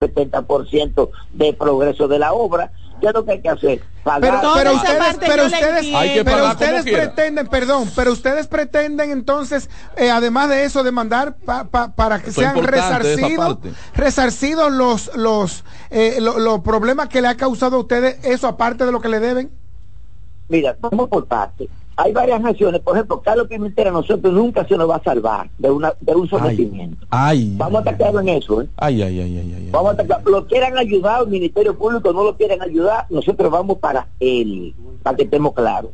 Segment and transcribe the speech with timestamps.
[0.00, 2.70] 70% de progreso de la obra.
[3.00, 3.82] ¿Qué es lo que hay que hacer?
[4.04, 10.10] Pagar, pero, pero ustedes, pero ustedes, pero ustedes pretenden, perdón, pero ustedes pretenden entonces, eh,
[10.10, 13.58] además de eso, demandar para que sean resarcidos,
[13.94, 18.92] resarcidos los los eh, los problemas que le ha causado a ustedes, eso aparte de
[18.92, 19.50] lo que le deben.
[20.48, 21.68] Mira, vamos por parte
[21.98, 25.48] hay varias naciones, por ejemplo, Carlos Pimentel a nosotros nunca se nos va a salvar
[25.58, 27.06] de una de un sometimiento.
[27.10, 28.68] Vamos a atacarlo en eso, ¿eh?
[28.76, 32.36] Ay, ay, ay, ay, Vamos a atacar, lo quieran ayudar, el Ministerio Público no lo
[32.36, 35.90] quieren ayudar, nosotros vamos para él, para que estemos claros.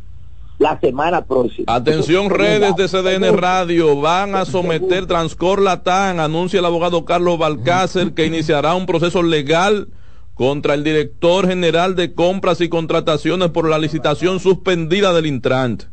[0.59, 1.73] La semana próxima.
[1.73, 8.13] Atención, redes de CDN Radio van a someter Transcor Latán, anuncia el abogado Carlos Balcácer
[8.13, 9.89] que iniciará un proceso legal
[10.35, 15.92] contra el director general de compras y contrataciones por la licitación suspendida del Intrant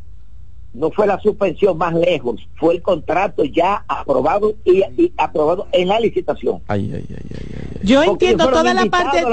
[0.72, 4.82] no fue la suspensión más lejos, fue el contrato ya aprobado y,
[5.16, 6.62] aprobado en la licitación.
[7.82, 9.24] Yo entiendo toda la parte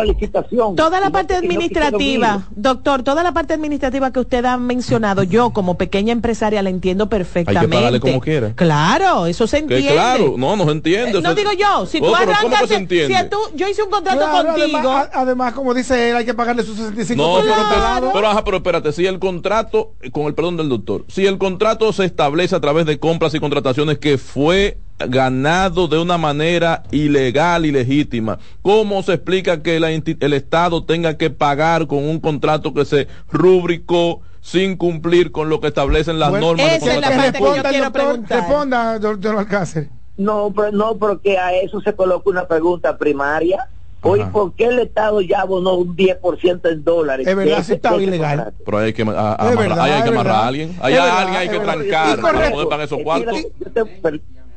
[0.76, 5.78] toda la parte administrativa, doctor, toda la parte administrativa que usted ha mencionado, yo como
[5.78, 7.60] pequeña empresaria la entiendo perfectamente.
[7.60, 8.54] Hay que pagarle como quiera.
[8.56, 9.92] Claro, eso se entiende.
[9.92, 11.20] claro, no, no se entiende.
[11.20, 14.92] Eh, no digo yo, si tú arrancas, si tú, yo hice un contrato contigo.
[15.14, 18.92] Además, como dice él, hay que pagarle sus 65 No, pero, pero, ajá, pero espérate,
[18.92, 22.86] si el contrato, con el perdón del doctor, si el contrato se establece a través
[22.86, 28.40] de compras y contrataciones que fue ganado de una manera ilegal y legítima.
[28.62, 34.22] ¿Cómo se explica que el Estado tenga que pagar con un contrato que se rubricó
[34.42, 37.64] sin cumplir con lo que establecen las normas esa de es la parte que yo
[37.64, 38.40] quiero preguntar.
[38.40, 39.90] Responda, doctor Alcácer.
[40.16, 43.68] No, pero no, porque a eso se coloca una pregunta primaria
[44.02, 47.28] Oye, ¿por qué el Estado ya abonó un 10% en dólares?
[47.28, 48.54] Es verdad, si estaba ilegal.
[48.64, 50.76] Pero hay que, amarrar, hay que amarrar a alguien.
[50.82, 53.36] Hay a alguien hay que trancar para poder pagar esos cuartos.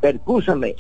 [0.01, 0.75] Percúsame.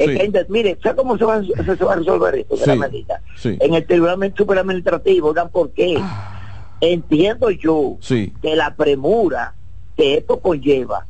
[0.48, 2.56] mire, ¿sabes cómo se va, se, va a resolver esto?
[2.56, 3.20] De la medida?
[3.44, 5.97] En el Tribunal Superadministrativo, oigan, ¿por qué?
[6.00, 6.36] Ah.
[6.80, 7.98] Entiendo yo
[8.41, 9.55] que la premura
[9.97, 11.06] que esto conlleva,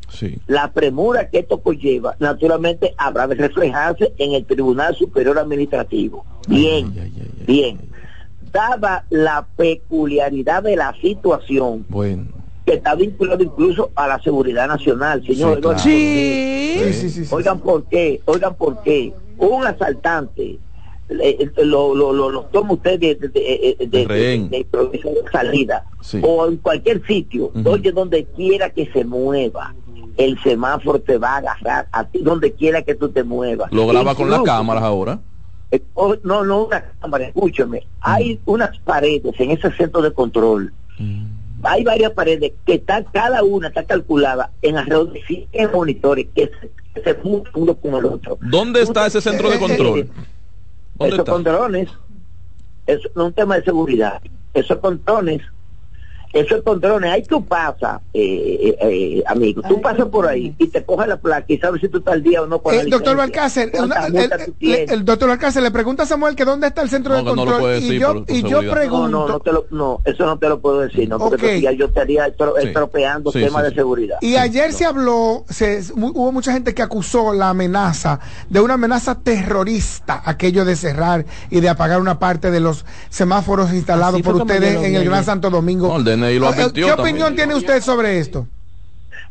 [0.48, 6.24] la premura que esto conlleva, naturalmente habrá de reflejarse en el Tribunal Superior Administrativo.
[6.48, 6.92] Bien,
[7.46, 7.78] bien.
[8.52, 12.27] Dada la peculiaridad de la situación, bueno.
[12.67, 15.61] que está vinculado incluso a la seguridad nacional, señor.
[17.30, 18.20] Oigan, ¿por qué?
[18.24, 19.12] Oigan, ¿por qué?
[19.39, 20.58] Un asaltante
[21.11, 23.29] lo, lo, lo, toma usted de, de,
[23.86, 24.67] de,
[25.33, 25.84] salida
[26.23, 29.74] o en cualquier sitio, oye, donde quiera que se mueva,
[30.17, 33.73] el semáforo te va a agarrar a ti donde quiera que tú te muevas.
[33.73, 35.20] ¿Lo graba con las cámaras ahora?
[35.70, 35.83] Eh,
[36.25, 37.86] no, no una cámara, escúchame.
[38.01, 40.73] Hay unas paredes en ese centro de control.
[41.63, 46.51] Hay varias paredes que están, cada una está calculada en alrededor de 100 monitores que
[46.95, 48.39] se, se uno con el otro.
[48.41, 50.09] ¿Dónde está ese centro de control?
[50.98, 51.89] Esos controles,
[52.86, 54.20] es un tema de seguridad.
[54.53, 55.42] Esos controles
[56.33, 60.85] esos controles, ahí tú pasas, eh, eh, eh, amigo, tú pasas por ahí y te
[60.85, 63.17] coges la placa y sabes si tú estás al día o no con el doctor
[63.17, 63.73] Balcácer,
[64.61, 67.98] el, doctor Balcácer le pregunta a Samuel que dónde está el centro de control y
[67.98, 71.18] yo, y yo pregunto no, no, no, no, eso no te lo puedo decir, no,
[71.18, 74.18] porque ya yo estaría estropeando temas de seguridad.
[74.20, 79.17] Y ayer se habló, se, hubo mucha gente que acusó la amenaza de una amenaza
[79.17, 84.83] terrorista, aquello de cerrar y de apagar una parte de los semáforos instalados por ustedes
[84.83, 85.89] en el Gran Santo Domingo.
[86.73, 88.47] ¿Qué opinión tiene usted sobre esto?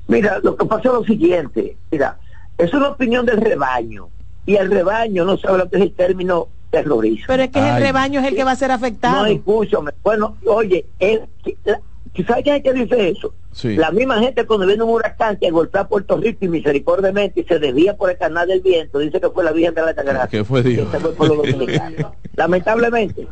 [0.08, 2.18] Mira, lo que pasa es lo siguiente, mira,
[2.58, 4.10] es una opinión del rebaño
[4.46, 7.26] y el rebaño no sabe lo que es el término terrorismo.
[7.28, 9.22] Pero es que el rebaño es el que va a ser afectado.
[9.22, 9.92] No, escúchame.
[10.04, 11.28] Bueno, oye, el,
[12.24, 13.34] ¿sabes quién es que dice eso?
[13.64, 17.44] La misma gente cuando viene un huracán que golpea a Puerto Rico y misericordiamente y
[17.44, 20.28] se desvía por el canal del viento, dice que fue la Virgen de la Sagrada.
[20.28, 20.88] ¿Qué fue Dios?
[22.36, 23.28] lamentablemente.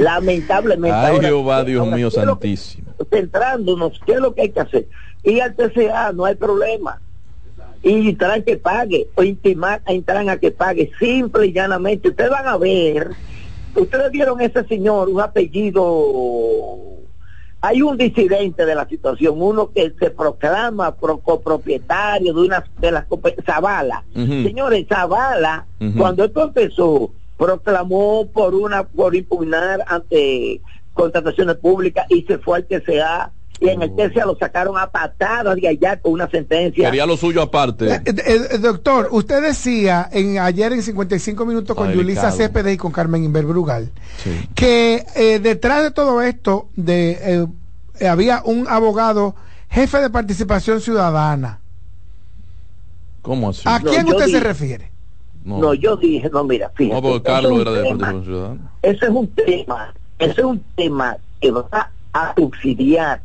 [0.00, 0.96] lamentablemente.
[0.96, 2.92] Ay, Jehová, Dios mío santísimo.
[3.10, 4.86] centrándonos, ¿qué es lo que hay que hacer?
[5.22, 7.00] Y al TCA no hay problema.
[7.82, 12.10] Y traen que pague, o intimar a entrar a que pague, simple y llanamente.
[12.10, 13.10] Ustedes van a ver,
[13.74, 16.89] ustedes vieron ese señor, un apellido
[17.62, 23.04] hay un disidente de la situación, uno que se proclama copropietario de una de las
[23.44, 24.04] Zavala.
[24.14, 25.66] Señores, Zavala,
[25.96, 30.60] cuando esto empezó, proclamó por una por impugnar ante
[30.92, 35.54] contrataciones públicas y se fue al TCA y en el TCA lo sacaron a patadas
[35.56, 36.86] de allá con una sentencia.
[36.86, 37.92] Quería lo suyo aparte.
[37.94, 38.14] Eh, eh,
[38.52, 43.22] eh, doctor, usted decía en ayer en 55 minutos con Yulisa Céspedes y con Carmen
[43.22, 43.90] Inverbrugal
[44.54, 45.04] que
[45.42, 47.46] detrás de todo esto de
[48.08, 49.34] había un abogado
[49.68, 51.60] jefe de participación ciudadana.
[53.22, 53.62] ¿Cómo así?
[53.66, 54.90] ¿A quién usted se refiere?
[55.44, 55.74] No.
[55.74, 56.94] yo dije, no, mira, fíjate.
[56.94, 58.72] No, porque Carlos era de Participación Ciudadana.
[58.82, 63.22] Ese es un tema, ese es un tema que va a subsidiar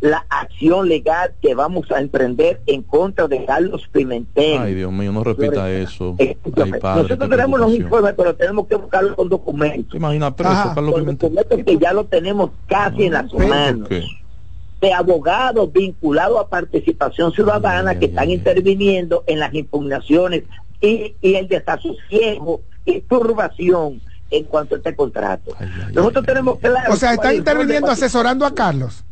[0.00, 4.58] la acción legal que vamos a emprender en contra de Carlos Pimentel.
[4.58, 6.16] Ay, Dios mío, no repita eso.
[6.54, 9.94] Nosotros tenemos los informes, pero tenemos que buscarlos con documentos.
[9.94, 11.34] Imagina preso, Carlos Pimentel.
[11.34, 13.88] Documentos que ya lo tenemos casi en las manos.
[14.80, 20.44] De abogados vinculados a participación ciudadana que están interviniendo en las impugnaciones
[20.80, 24.00] y, y el desasosiego y turbación
[24.30, 25.54] en cuanto a este contrato.
[25.92, 26.94] Nosotros tenemos claro.
[26.94, 29.04] O sea, están interviniendo asesorando a Carlos.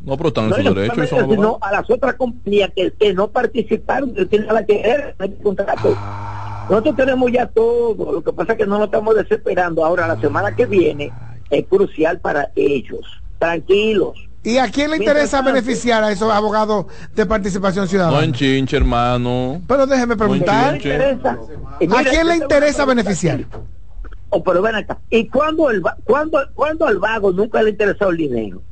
[0.00, 1.06] No, pero están en su derecho.
[1.06, 5.32] Sino a las otras compañías que, que no participaron, que tienen nada que ver en
[5.32, 5.94] este contrato.
[5.96, 6.66] Ah.
[6.70, 9.84] Nosotros tenemos ya todo, lo que pasa es que no nos estamos desesperando.
[9.84, 11.12] Ahora, la semana que viene
[11.50, 13.00] es crucial para ellos.
[13.38, 14.16] Tranquilos.
[14.44, 18.16] ¿Y a quién le interesa beneficiar a esos abogados de participación ciudadana?
[18.16, 19.60] No en chinche, hermano.
[19.68, 20.74] Pero déjeme preguntar.
[20.74, 23.44] ¿A quién le interesa beneficiar?
[24.30, 24.98] Oh, pero ven acá.
[25.10, 28.62] ¿Y cuándo, el, cuándo, cuándo al vago nunca le interesó el dinero?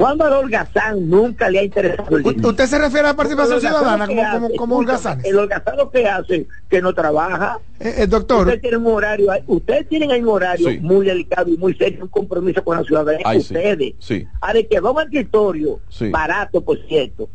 [0.00, 2.48] ¿Cuándo a Holgazán nunca le ha interesado el dinero?
[2.48, 5.20] ¿Usted se refiere a la participación ciudadana como, como, como Holgazán?
[5.22, 7.58] El Holgazán lo que hace, que no trabaja.
[7.78, 8.46] Eh, el eh, doctor.
[8.46, 12.64] Usted tiene un horario, ustedes tienen un horario muy delicado y muy serio, un compromiso
[12.64, 13.26] con la ciudadanía.
[13.36, 13.92] ustedes.
[13.98, 14.26] Sí.
[14.40, 15.80] A de que va un escritorio,
[16.10, 17.28] barato por cierto,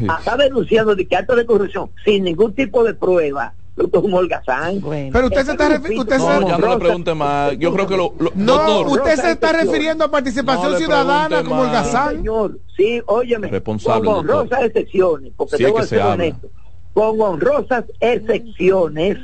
[0.00, 3.54] está denunciando de que acto de corrupción, sin ningún tipo de prueba,
[3.92, 4.80] un holgazán.
[4.80, 6.18] Pero usted se está refiriendo.
[6.18, 7.58] No, ya no le pregunte más.
[7.58, 8.14] Yo creo que lo.
[8.34, 12.16] no, usted se está refiriendo a participación ciudadana como holgazán.
[12.16, 13.48] señor, sí, óyeme.
[13.48, 14.06] Responsable.
[14.06, 16.48] Con honrosas excepciones, porque sí, tengo que ser honesto.
[16.92, 19.18] Con honrosas excepciones,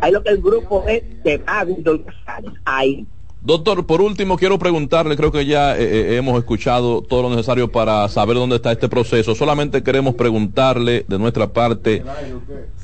[0.00, 2.52] hay lo que el grupo es de magos de holgazanes.
[2.64, 3.06] Ahí.
[3.44, 7.70] Doctor, por último quiero preguntarle, creo que ya eh, eh, hemos escuchado todo lo necesario
[7.70, 9.34] para saber dónde está este proceso.
[9.34, 12.02] Solamente queremos preguntarle de nuestra parte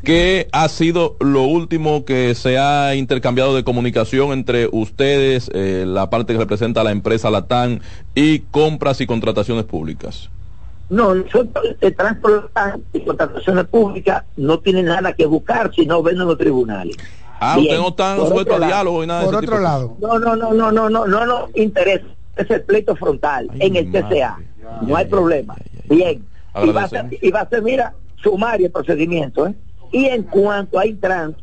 [0.05, 6.11] qué ha sido lo último que se ha intercambiado de comunicación entre ustedes, eh, la
[6.11, 7.79] parte que representa a la empresa Latam
[8.15, 10.29] y compras y contrataciones públicas.
[10.91, 11.25] No, el
[11.97, 12.51] transporte
[12.93, 16.99] y contrataciones públicas no tienen nada que buscar si no ven en los tribunales.
[17.41, 19.97] Ah, usted no está sujeto a diálogo y nada Por otro lado.
[19.99, 22.05] No, no, no, no, no, no, no nos interesa
[22.37, 24.39] ese pleito frontal en el TCA.
[24.83, 25.57] No hay problema.
[25.89, 26.25] Bien.
[26.63, 29.47] Y va, a ser, y va a ser, mira, sumario el procedimiento.
[29.47, 29.55] ¿eh?
[29.93, 31.35] Y en cuanto a Intran,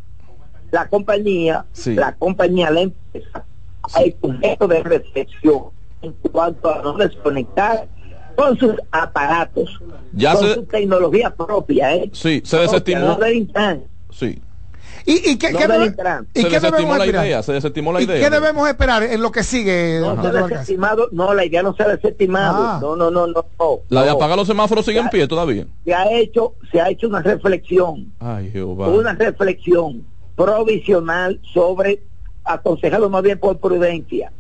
[0.72, 3.46] la compañía, la compañía, la empresa,
[3.94, 5.64] hay un método de reflexión
[6.02, 7.88] en cuanto a no desconectar
[8.36, 9.80] con sus aparatos,
[10.14, 11.96] ya con su tecnología propia.
[11.96, 12.10] ¿eh?
[12.14, 13.18] Sí, se desestimó.
[14.12, 14.42] sí.
[15.08, 15.96] ¿Y, y qué, qué debe,
[16.34, 18.18] ¿y se qué debemos la idea, se desestimó la idea.
[18.18, 20.02] ¿Y qué debemos esperar en lo que sigue?
[20.02, 20.16] No,
[21.14, 22.58] no la idea no se ha desestimado.
[22.68, 22.80] Ah.
[22.82, 23.46] No, no, no, no,
[23.88, 25.66] La de apagar los semáforos sigue en pie todavía.
[25.86, 28.12] Se ha hecho, se ha hecho una reflexión.
[28.20, 28.90] Ay, Jehová.
[28.90, 30.06] Una reflexión
[30.36, 32.04] provisional sobre,
[32.44, 34.34] aconsejado más bien por prudencia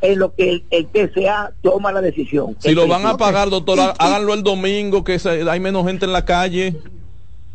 [0.00, 2.56] en lo que el, el TCA toma la decisión.
[2.60, 5.18] Si lo van a pagar, doctor, háganlo el domingo, que
[5.50, 6.76] hay menos gente en la calle.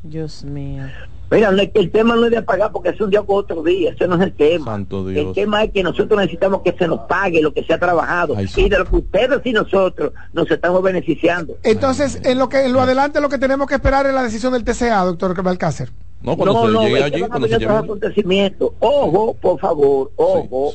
[0.04, 0.84] Dios mío.
[1.32, 4.08] Mira, el tema no es de apagar porque es un día con otro día, ese
[4.08, 4.76] no es el tema.
[4.76, 8.36] El tema es que nosotros necesitamos que se nos pague lo que se ha trabajado
[8.42, 11.56] y de lo que ustedes y nosotros nos estamos beneficiando.
[11.62, 14.54] Entonces, en lo que en lo adelante lo que tenemos que esperar es la decisión
[14.54, 15.92] del TCA, doctor Balcácer.
[16.22, 18.72] No, cuando no, se no, llegue allí, cuando se acontecimientos.
[18.80, 20.72] Ojo, por favor, ojo.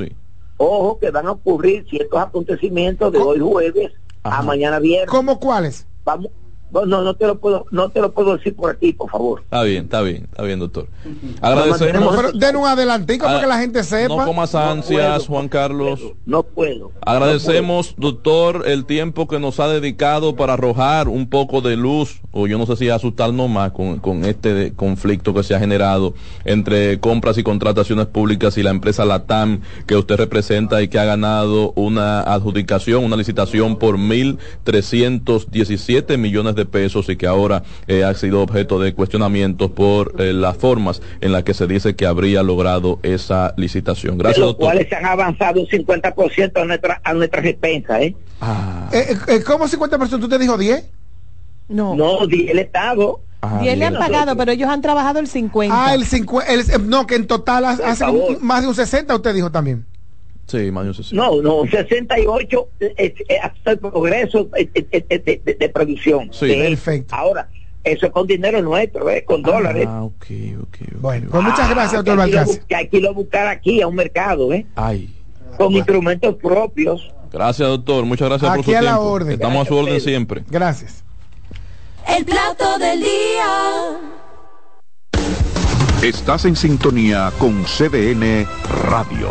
[0.56, 5.10] Ojo que van a ocurrir ciertos acontecimientos de hoy jueves a mañana viernes.
[5.10, 5.86] ¿Cómo cuáles?
[6.04, 6.30] Vamos
[6.86, 9.42] no, no te lo puedo, no te lo puedo decir por aquí, por favor.
[9.42, 10.88] Está bien, está bien, está bien, doctor.
[11.40, 12.16] Agradecemos.
[12.16, 14.16] Pero den un adelantico para que la gente sepa.
[14.16, 16.00] No comas ansias, Juan Carlos.
[16.26, 16.92] No puedo.
[17.00, 22.46] Agradecemos, doctor, el tiempo que nos ha dedicado para arrojar un poco de luz, o
[22.46, 26.14] yo no sé si asustarnos más con, con este conflicto que se ha generado
[26.44, 31.04] entre compras y contrataciones públicas y la empresa Latam que usted representa y que ha
[31.04, 38.14] ganado una adjudicación, una licitación por 1.317 millones de pesos y que ahora eh, ha
[38.14, 42.42] sido objeto de cuestionamientos por eh, las formas en las que se dice que habría
[42.42, 44.18] logrado esa licitación.
[44.18, 48.14] Gracias, de los cuales se han avanzado un 50% a nuestra, a nuestra expensa, ¿eh?
[48.40, 48.88] Ah.
[48.92, 50.20] Eh, ¿Cómo 50%?
[50.20, 50.90] ¿Tú te dijo 10?
[51.68, 51.94] No.
[51.94, 53.20] No, 10 el Estado.
[53.60, 55.86] 10 le han pagado, pero ellos han trabajado el 50.
[55.86, 58.04] Ah, el 50, no, que en total hace
[58.40, 59.84] más de un 60, usted dijo también.
[60.46, 61.16] Sí, más de un 60.
[61.16, 66.30] No, no, 68 es, hasta el progreso de, de, de, de producción.
[66.32, 67.14] Sí, perfecto.
[67.14, 67.48] Ahora,
[67.84, 69.24] eso es con dinero nuestro, ¿eh?
[69.24, 69.86] con dólares.
[69.88, 70.26] Ah, ok,
[70.62, 70.78] ok.
[71.00, 72.62] Bueno, pues muchas gracias, doctor Valcárcel.
[72.66, 74.66] Que hay que ir a buscar aquí a un mercado, ¿eh?
[74.74, 75.14] Ay.
[75.58, 77.12] Con instrumentos propios.
[77.30, 78.04] Gracias, doctor.
[78.06, 79.32] Muchas gracias por su a la Orden.
[79.32, 80.44] Estamos a su orden siempre.
[80.48, 81.04] Gracias.
[82.08, 84.00] El plato del día.
[86.02, 88.46] Estás en sintonía con CDN
[88.88, 89.30] Radio.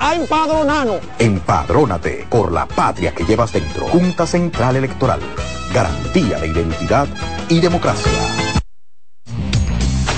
[0.00, 1.00] a empadronarnos.
[1.18, 3.86] Empadrónate por la patria que llevas dentro.
[3.88, 5.20] Junta Central Electoral.
[5.72, 7.06] Garantía de identidad
[7.48, 8.12] y democracia.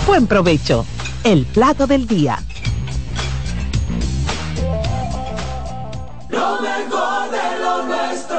[0.06, 0.84] Buen provecho.
[1.24, 2.38] El plato del día.
[6.28, 8.36] Lo mejor de lo nuestro.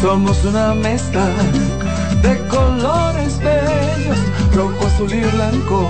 [0.00, 1.26] Somos una mezcla
[2.22, 4.18] de colores bellos,
[4.54, 5.88] rojo, azul y blanco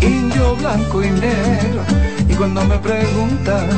[0.00, 1.82] indio, blanco y negro.
[2.28, 3.68] Y cuando me preguntan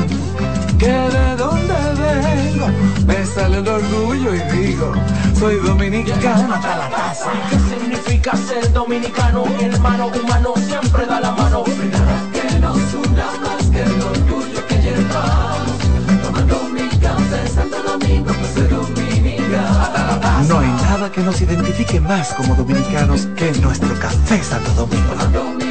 [0.77, 2.67] que de dónde vengo,
[3.05, 4.93] me sale el orgullo y digo,
[5.37, 7.31] soy dominicano hasta la casa.
[7.49, 9.45] ¿Qué significa ser dominicano?
[9.59, 11.63] hermano humano siempre da la mano.
[11.63, 15.77] Que nos una más que el orgullo que llevamos.
[16.23, 20.47] Tomando mi café Santo Domingo, pues soy dominicano.
[20.47, 25.70] No hay nada que nos identifique más como dominicanos que nuestro café Santo Domingo.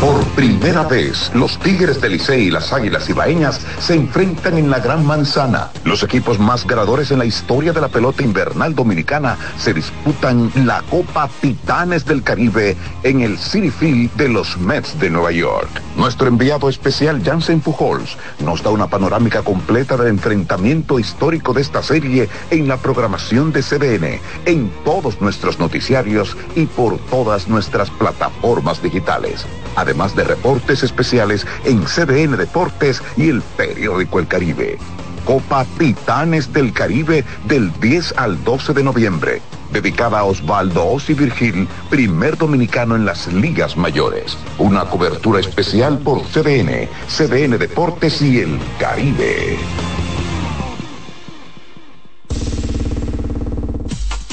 [0.00, 4.78] Por primera vez, los Tigres del Licey y las Águilas Ibaeñas se enfrentan en la
[4.80, 5.68] Gran Manzana.
[5.84, 10.80] Los equipos más ganadores en la historia de la pelota invernal dominicana se disputan la
[10.88, 15.68] Copa Titanes del Caribe en el City Field de los Mets de Nueva York.
[15.96, 21.82] Nuestro enviado especial Jansen Pujols nos da una panorámica completa del enfrentamiento histórico de esta
[21.82, 28.82] serie en la programación de CDN, en todos nuestros noticiarios y por todas nuestras plataformas
[28.82, 29.44] digitales
[29.90, 34.78] de reportes especiales en CDN Deportes y el periódico El Caribe.
[35.24, 39.42] Copa Titanes del Caribe del 10 al 12 de noviembre,
[39.72, 44.38] dedicada a Osvaldo Osi Virgil, primer dominicano en las ligas mayores.
[44.58, 49.58] Una cobertura especial por CDN, CDN Deportes y El Caribe.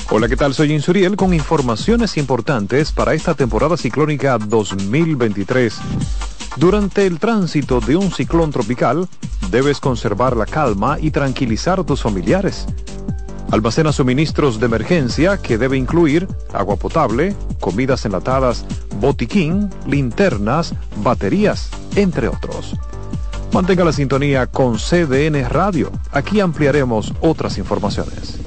[0.09, 0.53] Hola, ¿qué tal?
[0.53, 5.77] Soy Insuriel con informaciones importantes para esta temporada ciclónica 2023.
[6.55, 9.09] Durante el tránsito de un ciclón tropical,
[9.51, 12.67] debes conservar la calma y tranquilizar a tus familiares.
[13.51, 18.63] Almacena suministros de emergencia que debe incluir agua potable, comidas enlatadas,
[19.01, 20.73] botiquín, linternas,
[21.03, 22.77] baterías, entre otros.
[23.51, 25.91] Mantenga la sintonía con CDN Radio.
[26.13, 28.47] Aquí ampliaremos otras informaciones.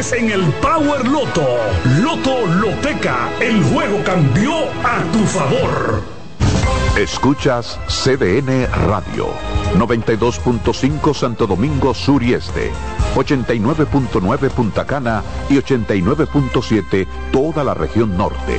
[0.00, 1.46] en el Power Loto.
[2.00, 4.50] Loto Loteca, el juego cambió
[4.82, 6.02] a tu favor.
[6.96, 9.28] Escuchas CDN Radio,
[9.76, 12.72] 92.5 Santo Domingo Sur y Este,
[13.14, 18.58] 89.9 Punta Cana y 89.7 toda la región norte.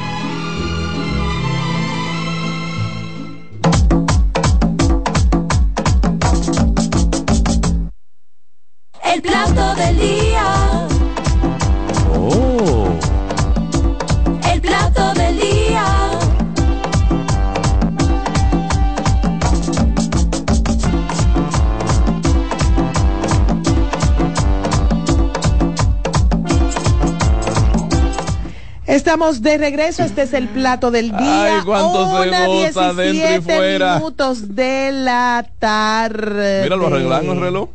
[28.91, 31.55] Estamos de regreso, este es el plato del día.
[31.57, 33.95] Ay, cuánto se goza dentro y fuera.
[33.95, 36.61] minutos de la tarde.
[36.63, 37.69] Mira, lo arreglan el reloj.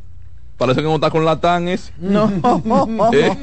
[0.56, 1.92] Parece que no está con latanes.
[1.98, 2.32] No.
[3.12, 3.36] ¿Eh?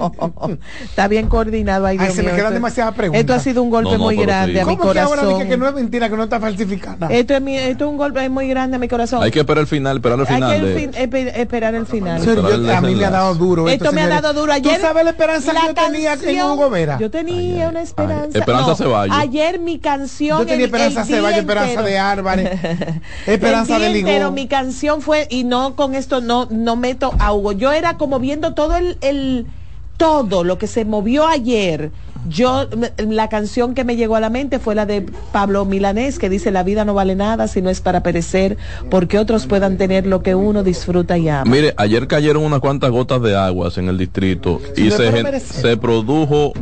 [0.84, 1.98] Está bien coordinado ahí.
[2.00, 3.22] Ay, se me quedan demasiadas preguntas.
[3.22, 5.18] Esto ha sido un golpe muy grande a mi corazón.
[5.18, 7.08] Que ahora que, no es mentira, que no está falsificada?
[7.10, 9.22] Esto es, esto es un golpe muy grande a mi corazón.
[9.22, 10.52] Hay que esperar el final, esperar el final.
[10.52, 11.42] Hay que de...
[11.42, 12.22] esperar el final.
[12.72, 13.70] a mí me ha dado duro.
[13.70, 14.52] Esto, me ha dado duro.
[14.52, 16.98] Ayer, ¿Tú sabes la esperanza que yo tenía en Hugo Vera?
[17.00, 18.40] Yo tenía una esperanza.
[18.40, 19.16] esperanza Ceballos.
[19.16, 20.40] Ayer mi canción.
[20.40, 22.60] Yo tenía esperanza Ceballos, esperanza de Álvarez,
[23.28, 24.12] esperanza de Ligón.
[24.12, 27.52] Pero mi canción fue, y no con esto no, no meto a Hugo.
[27.52, 29.46] Yo era como viendo todo el,
[29.98, 31.92] todo lo que se movió ayer.
[32.30, 36.30] Yo, la canción que me llegó a la mente fue la de Pablo Milanés, que
[36.30, 38.58] dice, la vida no vale nada si no es para perecer,
[38.90, 41.52] porque otros puedan tener lo que uno disfruta y ama.
[41.52, 46.54] Mire, ayer cayeron unas cuantas gotas de aguas en el distrito y se, se produjo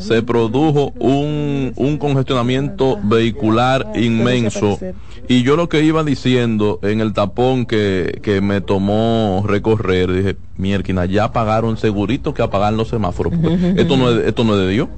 [0.00, 4.78] se produjo un, un congestionamiento vehicular inmenso.
[5.28, 10.36] Y yo lo que iba diciendo en el tapón que, que me tomó recorrer, dije,
[10.60, 13.32] mierda, ya apagaron segurito que apagan los semáforos.
[13.76, 14.88] esto no es, esto no es de Dios.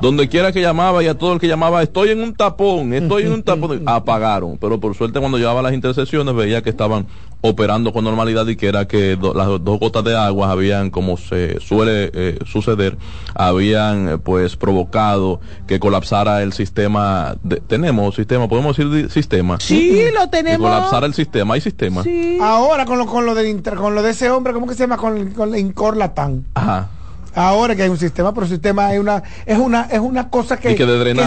[0.00, 3.24] Donde quiera que llamaba y a todo el que llamaba, estoy en un tapón, estoy
[3.24, 4.56] en un tapón, apagaron.
[4.58, 7.06] Pero por suerte cuando llevaba las intersecciones veía que estaban
[7.42, 11.58] operando con normalidad y que era que las dos gotas de agua habían, como se
[11.60, 12.98] suele eh, suceder,
[13.34, 17.36] habían eh, pues provocado que colapsara el sistema.
[17.66, 19.58] tenemos sistema, podemos decir sistema.
[19.58, 20.58] Sí, lo tenemos.
[20.58, 22.04] Que colapsara el sistema, hay sistema.
[22.42, 24.98] Ahora con lo, con lo, de, con lo de ese hombre, ¿cómo que se llama?
[24.98, 26.46] Con, con el Incorlatán.
[26.54, 26.88] Ajá
[27.34, 30.56] Ahora que hay un sistema, pero el sistema es una, es una, es una cosa
[30.56, 30.84] que, que,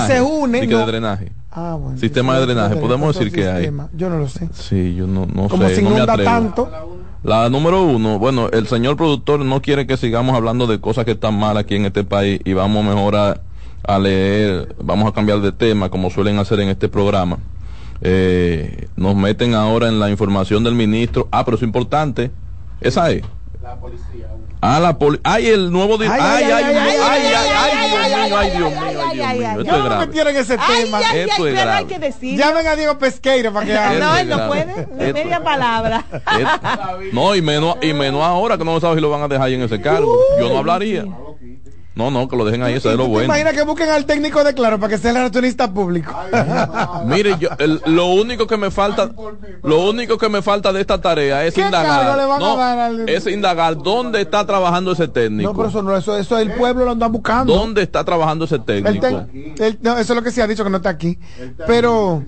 [0.08, 0.64] se une.
[0.64, 1.32] Y que de drenaje.
[1.52, 3.72] Ah, bueno, sistema de drenaje, podemos decir que hay.
[3.94, 4.50] Yo no lo sé.
[4.54, 5.78] Sí, yo no, no Como sé.
[5.78, 6.70] Si no tanto.
[7.24, 11.12] La número uno, bueno, el señor productor no quiere que sigamos hablando de cosas que
[11.12, 13.40] están mal aquí en este país y vamos mejor a,
[13.88, 17.38] a leer, vamos a cambiar de tema como suelen hacer en este programa.
[18.02, 21.30] Eh, nos meten ahora en la información del ministro.
[21.32, 22.30] Ah, pero es importante.
[22.82, 23.24] Esa es.
[23.64, 24.28] La policía.
[24.60, 28.82] Ah, la poli ay, el nuevo ay, ay, ay, ay, ay, ay, ay, Dios mío,
[28.82, 30.06] ay, Dios mío, esto es grave.
[30.06, 31.00] metieron ese tema.
[31.00, 32.14] Esto es grave.
[32.36, 34.00] Llamen a Diego Pesqueira para que hable.
[34.02, 36.04] No, él no puede, media palabra.
[37.14, 39.54] No, y menos, y menos ahora que no sabes si lo van a dejar ahí
[39.54, 40.14] en ese cargo.
[40.42, 41.06] Yo no hablaría.
[41.96, 43.26] No, no, que lo dejen ahí, eso es lo bueno.
[43.26, 46.12] Imagina que busquen al técnico de Claro para que sea el relacionista público.
[47.06, 47.50] Mire, yo,
[47.86, 49.12] lo único que me falta,
[49.62, 52.18] lo único que me falta de esta tarea es indagar.
[52.40, 55.52] No, Es indagar dónde está trabajando ese técnico.
[55.52, 57.54] No, pero eso no, eso, eso el pueblo lo anda buscando.
[57.54, 59.28] ¿Dónde está trabajando ese técnico?
[59.82, 61.20] no, eso es lo que se ha dicho que no está aquí.
[61.68, 62.24] Pero,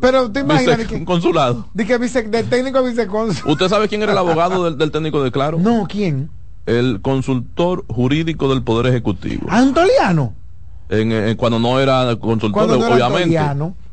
[0.00, 0.90] pero te imaginas.
[0.92, 1.68] un consulado.
[1.74, 3.50] De que vice, del técnico viceconsul.
[3.50, 5.58] ¿Usted sabe quién era el abogado del, del técnico de Claro?
[5.58, 6.30] No, ¿quién?
[6.68, 9.46] El consultor jurídico del Poder Ejecutivo.
[9.48, 10.34] ¿Antoliano?
[10.90, 13.38] En, cuando no era consultor, obviamente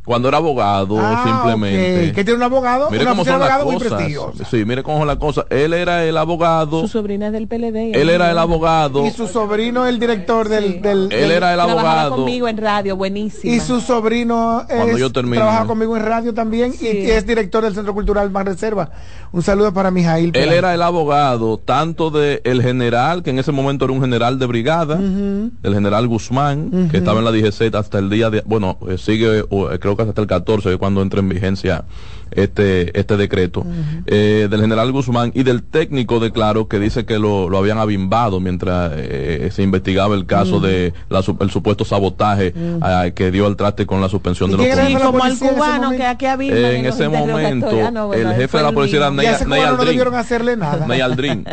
[0.06, 2.14] cuando era abogado ah, simplemente.
[2.14, 2.90] ¿Qué tiene un abogado?
[2.92, 4.04] Mire cómo son las cosas.
[4.50, 5.46] Sí, mire cómo son las cosas.
[5.50, 6.82] Él era el abogado.
[6.82, 7.96] Su sobrina es del PLD.
[7.96, 9.06] Él era el abogado.
[9.06, 12.18] Y su sobrino el director del, del, Él era el abogado.
[12.18, 13.54] conmigo en radio, buenísimo.
[13.54, 18.30] Y su sobrino es, trabaja conmigo en radio también y, es director del Centro Cultural
[18.30, 18.92] Más Reserva.
[19.32, 20.32] Un saludo para Mijail.
[20.36, 24.40] Él era el abogado tanto de el general, que en ese momento era un general
[24.40, 28.78] de brigada, el general Guzmán, que estaba en la DGZ hasta el día de, bueno,
[28.88, 31.84] eh, sigue, eh, creo hasta el 14, cuando entra en vigencia
[32.32, 33.66] este, este decreto,
[34.06, 37.78] eh, del general Guzmán y del técnico de Claro que dice que lo, lo habían
[37.78, 43.46] abimbado mientras eh, se investigaba el caso de la, el supuesto sabotaje ah, que dio
[43.48, 47.08] al traste con la suspensión de los y como el cubano que aquí en, ese
[47.10, 47.70] momento
[48.14, 49.78] el jefe de la policía era Ney, Ney Aldrin.
[49.78, 50.86] No debieron hacerle nada.
[50.88, 51.46] Ney Aldrin.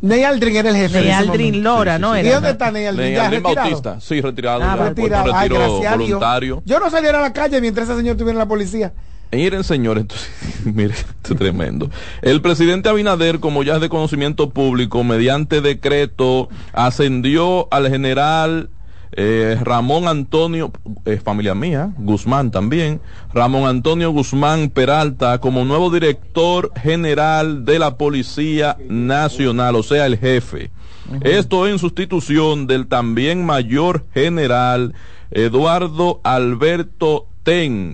[0.00, 1.00] Ney Aldrin era el jefe.
[1.00, 2.18] Ney Aldrin Lora, ¿no?
[2.18, 3.12] ¿Y dónde está Ney Aldrin?
[3.12, 4.62] Ney Aldrin Bautista, sí, retirado.
[4.62, 5.32] Ah, retirado.
[5.34, 6.62] Ay, voluntario.
[6.64, 8.92] Yo no saliera a la calle mientras ese señor tuviera la policía.
[9.32, 10.06] Miren, señores,
[10.64, 11.90] esto es tremendo.
[12.22, 18.70] El presidente Abinader, como ya es de conocimiento público, mediante decreto, ascendió al general
[19.12, 20.72] eh, Ramón Antonio,
[21.24, 23.00] familia mía, Guzmán también,
[23.32, 30.18] Ramón Antonio Guzmán Peralta como nuevo director general de la Policía Nacional, o sea, el
[30.18, 30.70] jefe.
[31.22, 34.94] Esto en sustitución del también mayor general
[35.30, 37.26] Eduardo Alberto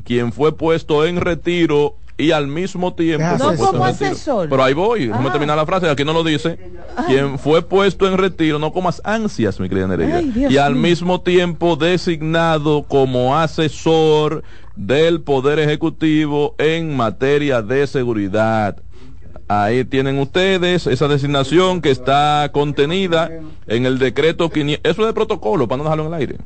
[0.05, 5.07] quien fue puesto en retiro y al mismo tiempo no como asesor pero ahí voy
[5.07, 6.59] déjame terminar la frase aquí no lo dice.
[7.07, 10.23] Quien fue puesto en retiro no comas ansias mi querida Nereida.
[10.51, 14.43] Y al mismo tiempo designado como asesor
[14.77, 18.77] del poder ejecutivo en materia de seguridad
[19.61, 23.31] Ahí tienen ustedes esa designación que está contenida
[23.67, 24.91] en el decreto 500.
[24.91, 26.37] Eso es de protocolo, para no dejarlo en el aire.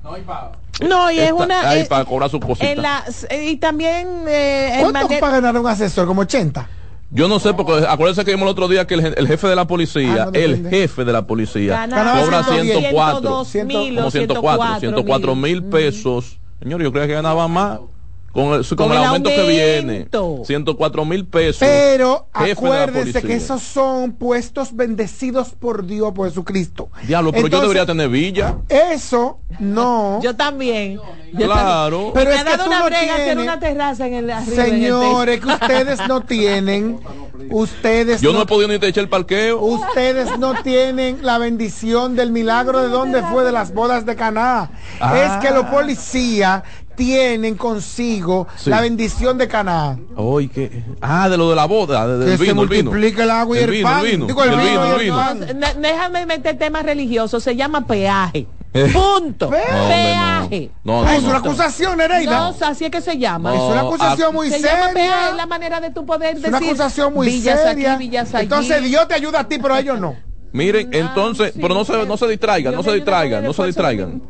[0.87, 1.69] No, y es una.
[1.69, 3.05] Ahí para cobrar su cosita.
[3.40, 4.25] y también.
[4.27, 6.07] Eh, ¿Cuánto para ganar un asesor?
[6.07, 6.69] ¿Como 80?
[7.11, 9.66] Yo no sé, porque acuérdense que vimos el otro día que el, jefe de la
[9.66, 16.38] policía, ah, el jefe de la policía, cobra 104, como 104, 104 mil pesos.
[16.61, 17.79] Señor, yo creo que ganaba más
[18.37, 20.09] con el, con el, aumento, que viene,
[20.44, 21.61] 104 mil pesos.
[21.61, 26.90] Pero acuérdense que esos son puestos bendecidos por Dios, por Jesucristo.
[27.07, 28.57] Diablo, pero yo debería tener villa.
[28.68, 30.20] Eso no.
[30.22, 31.01] yo también.
[31.35, 32.11] claro.
[32.12, 35.99] Pero me ha dado una brega hacer una terraza en el arriba, Señores, que ustedes
[36.07, 37.01] no tienen.
[37.49, 38.20] Ustedes.
[38.20, 39.61] Yo no, he podido ni te echar el parqueo.
[39.61, 44.70] Ustedes no tienen la bendición del milagro de donde fue de las bodas de Caná.
[45.14, 46.64] Es que los policías
[46.97, 50.07] tienen consigo la bendición de Canaán.
[51.01, 52.95] Ah, de lo de la boda, de, del vino, el vino.
[52.95, 55.47] el agua y el, pan.
[55.81, 58.47] déjame meter temas religiosos, se llama peaje.
[58.73, 58.93] Eh.
[58.93, 59.49] Punto.
[59.49, 60.71] peaje.
[60.85, 62.51] No, es una acusación, Nereida.
[62.51, 63.55] No, así es que se llama.
[63.55, 64.81] es una acusación muy se seria.
[64.81, 66.47] Llama peaje, es la manera de tu poder decir.
[66.47, 67.99] Es una acusación muy seria.
[68.41, 70.17] Entonces Dios te ayuda a ti, pero a ellos no.
[70.57, 74.23] Miren, entonces, pero no se, no se distraigan, no se distraigan, no se distraigan.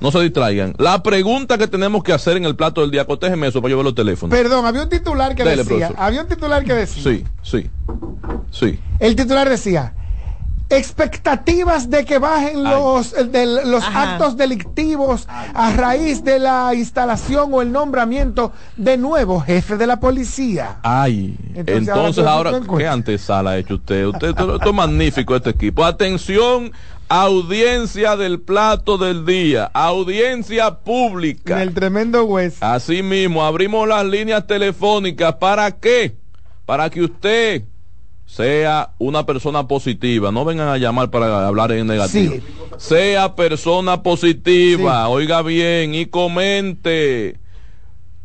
[0.00, 0.74] No se distraigan.
[0.78, 3.76] La pregunta que tenemos que hacer en el plato del día, cotéjeme eso para yo
[3.78, 4.36] ver los teléfonos.
[4.36, 7.02] Perdón, había un titular que decía, había un titular que decía.
[7.02, 7.68] Sí, sí,
[8.52, 8.78] sí.
[9.00, 9.95] El titular decía,
[10.68, 17.62] expectativas de que bajen los, de, los actos delictivos a raíz de la instalación o
[17.62, 20.78] el nombramiento de nuevo jefe de la policía.
[20.82, 24.06] Ay, entonces, ahora, ¿qué antesala ha hecho usted?
[24.06, 25.84] Usted, esto, es magnífico este equipo.
[25.84, 26.72] Atención,
[27.08, 31.62] audiencia del plato del día, audiencia pública.
[31.62, 32.60] el tremendo juez.
[32.60, 35.36] Así mismo, abrimos las líneas telefónicas.
[35.36, 36.16] ¿Para qué?
[36.64, 37.62] Para que usted
[38.26, 42.34] sea una persona positiva, no vengan a llamar para hablar en negativo.
[42.76, 47.38] Sea persona positiva, oiga bien y comente.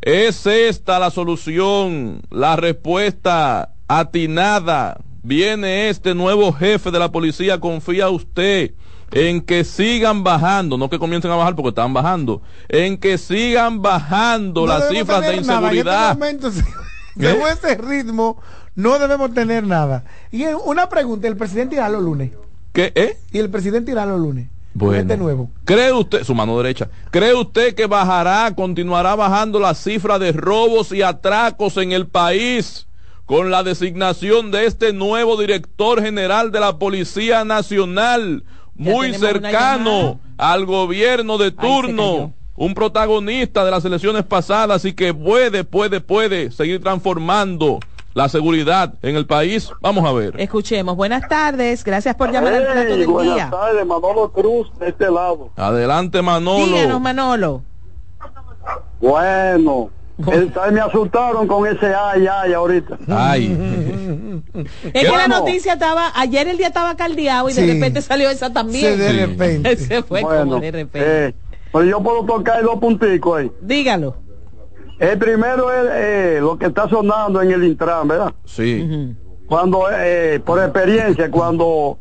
[0.02, 5.00] ¿Es esta la solución, la respuesta atinada?
[5.22, 8.72] Viene este nuevo jefe de la policía, confía usted
[9.12, 13.80] en que sigan bajando, no que comiencen a bajar porque están bajando, en que sigan
[13.80, 16.18] bajando las cifras de inseguridad.
[17.16, 18.40] Según ese ritmo,
[18.74, 20.04] no debemos tener nada.
[20.30, 22.30] Y una pregunta, ¿el presidente irá los lunes?
[22.72, 22.92] ¿Qué?
[22.94, 23.18] ¿Eh?
[23.32, 24.48] ¿Y el presidente irá los lunes?
[24.74, 25.50] Bueno, este nuevo.
[25.64, 30.92] ¿Cree usted, su mano derecha, cree usted que bajará, continuará bajando la cifra de robos
[30.92, 32.86] y atracos en el país
[33.26, 40.64] con la designación de este nuevo director general de la Policía Nacional, muy cercano al
[40.64, 42.32] gobierno de turno?
[42.54, 47.80] un protagonista de las elecciones pasadas y que puede, puede, puede seguir transformando
[48.14, 49.70] la seguridad en el país.
[49.80, 50.40] Vamos a ver.
[50.40, 50.96] Escuchemos.
[50.96, 51.84] Buenas tardes.
[51.84, 53.46] Gracias por llamar al plato del buenas día.
[53.46, 55.50] Buenas tardes, Manolo Cruz, de este lado.
[55.56, 56.66] Adelante, Manolo.
[56.66, 57.62] Díganos, Manolo.
[59.00, 59.90] Bueno.
[60.72, 62.98] me asustaron con ese ay, ay, ahorita.
[63.08, 64.42] Ay.
[64.92, 68.52] es que la noticia estaba, ayer el día estaba caldeado y de repente salió esa
[68.52, 68.98] también.
[68.98, 69.76] de repente.
[69.76, 71.28] Se fue como de repente.
[71.28, 71.34] Eh,
[71.72, 73.50] pues yo puedo tocar dos punticos ahí.
[73.62, 74.16] Dígalo.
[75.02, 78.32] El primero es eh, lo que está sonando en el Intran, ¿verdad?
[78.44, 79.16] Sí.
[79.48, 81.98] Cuando, eh, por experiencia, cuando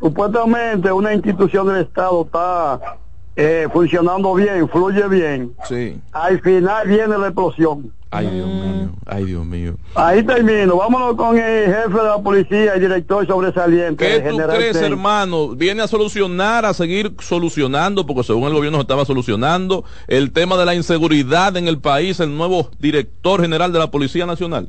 [0.00, 2.96] supuestamente una institución del Estado está
[3.42, 5.98] eh, funcionando bien, fluye bien, sí.
[6.12, 7.90] al final viene la explosión.
[8.10, 9.76] Ay, Dios mío, ay, Dios mío.
[9.94, 10.76] Ahí termino.
[10.76, 14.04] Vámonos con el jefe de la policía y director sobresaliente.
[14.04, 15.50] ¿Qué tú crees, hermano?
[15.54, 20.58] ¿Viene a solucionar, a seguir solucionando, porque según el gobierno se estaba solucionando, el tema
[20.58, 24.68] de la inseguridad en el país, el nuevo director general de la Policía Nacional?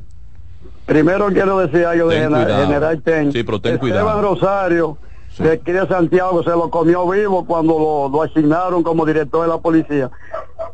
[0.86, 3.32] Primero quiero decir algo de general Ten.
[3.32, 4.96] Sí, pero ten Esteban Rosario,
[5.38, 9.48] de aquí de Santiago, se lo comió vivo cuando lo, lo asignaron como director de
[9.48, 10.10] la policía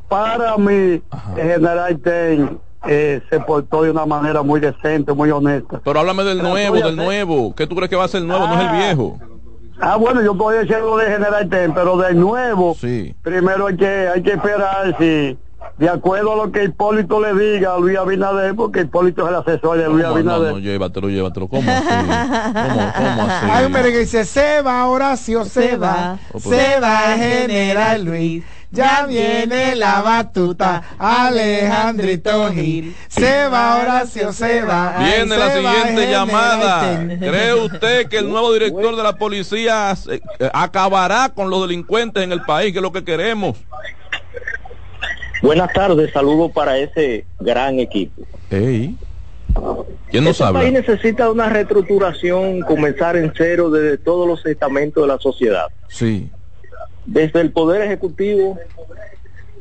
[0.08, 1.02] para mí,
[1.36, 5.80] el general Ten eh, se portó de una manera muy decente, muy honesta.
[5.84, 7.54] Pero háblame del nuevo, del nuevo.
[7.54, 8.72] ¿Qué tú crees que va a ser el nuevo, no es el ah.
[8.72, 9.18] viejo?
[9.80, 13.14] Ah, bueno, yo estoy diciendo de General Ten, pero del nuevo, sí.
[13.22, 15.38] primero hay que, hay que esperar si,
[15.76, 19.34] de acuerdo a lo que Hipólito le diga a Luis Abinader, porque Hipólito es el
[19.36, 20.48] asesor de Luis Abinader.
[20.48, 21.48] No, no, llévatelo, llévatelo.
[21.48, 21.88] ¿Cómo así?
[21.88, 23.46] ¿Cómo, cómo así?
[23.50, 28.44] Hay un que dice, se va Horacio, se, va, se va General Luis.
[28.70, 32.94] Ya viene la batuta, Alejandrito Gil.
[33.08, 34.98] Se va Horacio, se va.
[34.98, 37.06] Viene la siguiente llamada.
[37.18, 40.20] ¿Cree usted que el nuevo director de la policía eh,
[40.52, 43.56] acabará con los delincuentes en el país, que es lo que queremos?
[45.42, 48.22] Buenas tardes, saludos para ese gran equipo.
[48.50, 48.96] Hey.
[50.10, 55.08] ¿Quién nos este país necesita una reestructuración, comenzar en cero desde todos los estamentos de
[55.08, 55.66] la sociedad.
[55.88, 56.30] Sí
[57.08, 58.58] desde el Poder Ejecutivo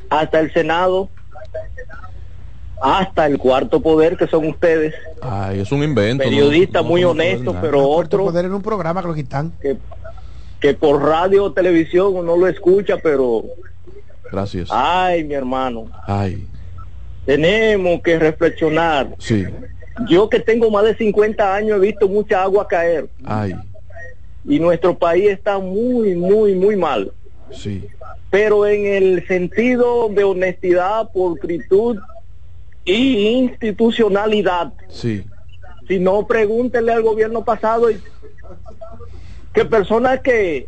[0.09, 1.09] hasta el Senado,
[2.81, 4.93] hasta el cuarto poder que son ustedes.
[5.21, 6.23] Ay, es un invento.
[6.23, 8.25] Periodistas muy honestos, pero otro.
[8.25, 9.51] poder en un programa que lo quitan.
[9.61, 9.77] Que,
[10.59, 13.43] que por radio o televisión uno lo escucha, pero.
[14.31, 14.69] Gracias.
[14.71, 15.89] Ay, mi hermano.
[16.05, 16.45] Ay.
[17.25, 19.15] Tenemos que reflexionar.
[19.19, 19.45] Sí.
[20.07, 23.09] Yo que tengo más de 50 años he visto mucha agua caer.
[23.25, 23.55] Ay.
[24.45, 27.11] Y nuestro país está muy, muy, muy mal.
[27.51, 27.83] Sí.
[28.29, 31.97] Pero en el sentido de honestidad, pulcritud
[32.85, 34.73] y institucionalidad.
[34.89, 35.25] Sí.
[35.87, 37.87] Si no, pregúntenle al gobierno pasado
[39.53, 40.67] que personas que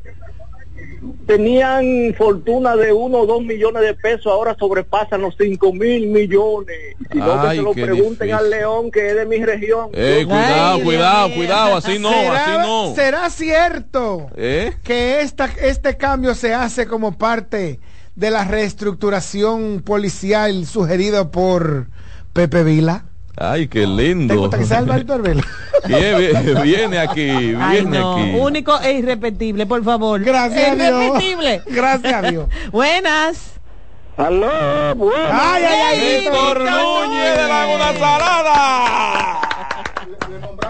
[1.25, 6.95] tenían fortuna de uno o dos millones de pesos, ahora sobrepasan los cinco mil millones.
[7.11, 9.89] si no, que se lo pregunten al León, que es de mi región.
[9.93, 12.95] Eh, cuidado, cuidado, cuidado, así no, así no.
[12.95, 14.73] ¿Será cierto ¿Eh?
[14.83, 17.79] que esta, este cambio se hace como parte
[18.15, 21.87] de la reestructuración policial sugerido por
[22.33, 23.05] Pepe Vila?
[23.39, 24.33] Ay, qué lindo.
[24.33, 28.35] ¿Te gusta que sea viene, viene aquí, viene aquí.
[28.37, 30.19] Único e irrepetible, por favor.
[30.21, 31.01] Gracias a Dios.
[31.01, 31.61] Irrepetible.
[31.67, 32.49] Gracias a Dios.
[32.71, 33.53] Buenas.
[34.17, 35.31] Aló, buenas.
[35.31, 39.48] Ay, ay, ay, Víctor Núñez de Laguna Salada.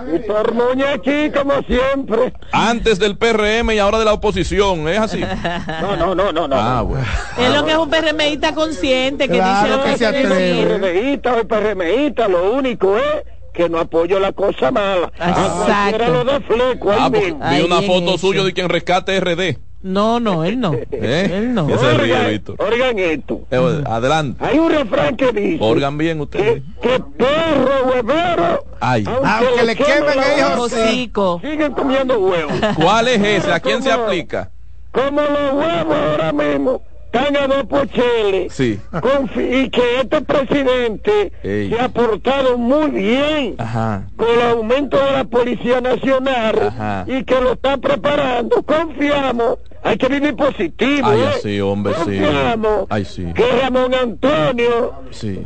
[0.01, 2.33] Víctor Núñez aquí, como siempre.
[2.51, 5.23] Antes del PRM y ahora de la oposición, ¿es así?
[5.81, 6.47] No, no, no, no.
[6.47, 6.55] no.
[6.55, 7.05] Ah, bueno.
[7.37, 10.65] Es lo que es un PRMista consciente, que dice lo que, se atreve.
[10.65, 15.11] PRMista PRMista, lo único es que no apoyo la cosa mala.
[15.15, 16.07] Exacto.
[16.11, 19.57] Lo de fleco, ah, vi una foto suya de quien rescate RD.
[19.81, 20.73] No, no, él no.
[20.91, 21.29] ¿Eh?
[21.31, 21.65] Él no.
[21.65, 23.45] Oigan, esto.
[23.49, 24.43] Eh, adelante.
[24.43, 25.63] Hay un refrán que dice.
[25.63, 26.63] Organ bien ustedes.
[26.81, 28.65] Que, perro huevero.
[28.81, 29.05] Ay.
[29.07, 30.71] Aunque, le, quemen ellos.
[31.41, 32.53] Siguen comiendo huevos.
[32.75, 33.53] ¿Cuál es ese?
[33.53, 34.51] ¿A quién se aplica?
[34.91, 38.79] Como los huevos ahora mismo están a dos pocheles sí.
[39.35, 43.55] y que este presidente se ha portado muy bien
[44.15, 48.61] con el aumento de la Policía Nacional y que lo está preparando.
[48.61, 51.07] Confiamos, hay que vivir positivo.
[51.07, 51.39] Ay, ¿eh?
[51.41, 53.25] sí, hombre, Confiamos Ay, sí.
[53.33, 55.39] que Ramón Antonio sí.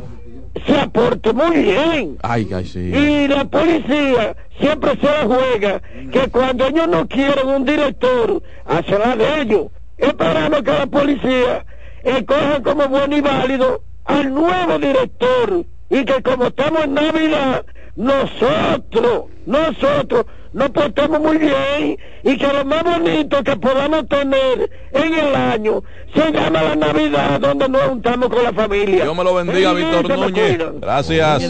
[0.66, 2.18] se aporte muy bien.
[2.22, 2.78] Ay, ay, sí.
[2.78, 5.80] Y la policía siempre se la juega
[6.12, 9.66] que cuando ellos no quieren un director, hace la de ellos
[9.98, 11.64] esperamos que la policía
[12.02, 17.64] escoja como bueno y válido al nuevo director y que como estamos en Navidad,
[17.96, 25.14] nosotros, nosotros nos portemos muy bien y que lo más bonito que podamos tener en
[25.14, 25.82] el año
[26.14, 29.02] se llama la Navidad donde nos juntamos con la familia.
[29.02, 30.58] Dios me lo bendiga, Víctor Núñez.
[30.80, 31.42] Gracias.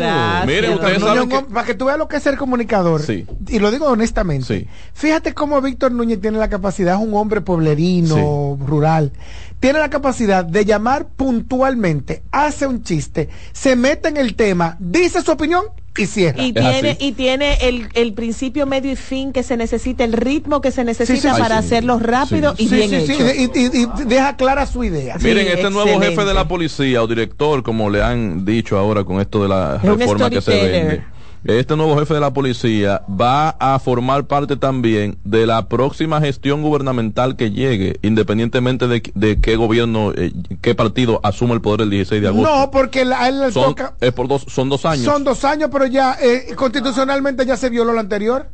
[0.46, 1.42] Miren, ustedes saben que...
[1.42, 3.26] Para que tú veas lo que es ser comunicador, sí.
[3.48, 4.68] y lo digo honestamente, sí.
[4.94, 9.12] fíjate cómo Víctor Núñez tiene la capacidad, es un hombre poblerino, rural,
[9.60, 15.22] tiene la capacidad de llamar puntualmente, hace un chiste, se mete en el tema, dice
[15.22, 15.64] su opinión
[15.96, 16.42] y cierra.
[16.42, 20.60] Y tiene, y tiene el, el, principio, medio y fin que se necesita, el ritmo
[20.60, 23.12] que se necesita para hacerlo rápido y bien hecho.
[23.12, 25.16] Y, y, deja clara su idea.
[25.20, 29.20] Miren, este nuevo jefe de la policía o director, como le han dicho ahora con
[29.20, 31.13] esto de la reforma que se vende
[31.44, 36.62] este nuevo jefe de la policía va a formar parte también de la próxima gestión
[36.62, 42.22] gubernamental que llegue, independientemente de, qué gobierno, eh, qué partido asuma el poder el 16
[42.22, 42.58] de agosto.
[42.58, 43.94] No, porque a él le son, toca...
[44.00, 45.04] Es por dos, son dos años.
[45.04, 48.48] Son dos años, pero ya eh, constitucionalmente ya se violó lo anterior.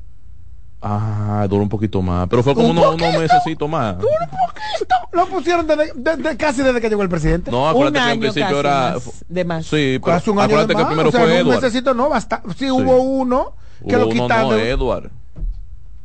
[0.83, 2.27] Ah, duró un poquito más.
[2.29, 3.99] Pero fue como unos, unos mesecitos más.
[3.99, 4.95] Duró un poquito.
[5.13, 7.51] Lo pusieron desde, casi desde que llegó el presidente.
[7.51, 8.97] No, acuérdate que al principio era.
[9.29, 9.67] de más.
[9.67, 11.57] Sí, pero un año acuérdate que primero fue Edward.
[11.57, 12.43] Un mesecito no, basta.
[12.57, 13.53] Sí, hubo uno
[13.87, 14.51] que lo quitaron.
[14.51, 15.11] No, Edward.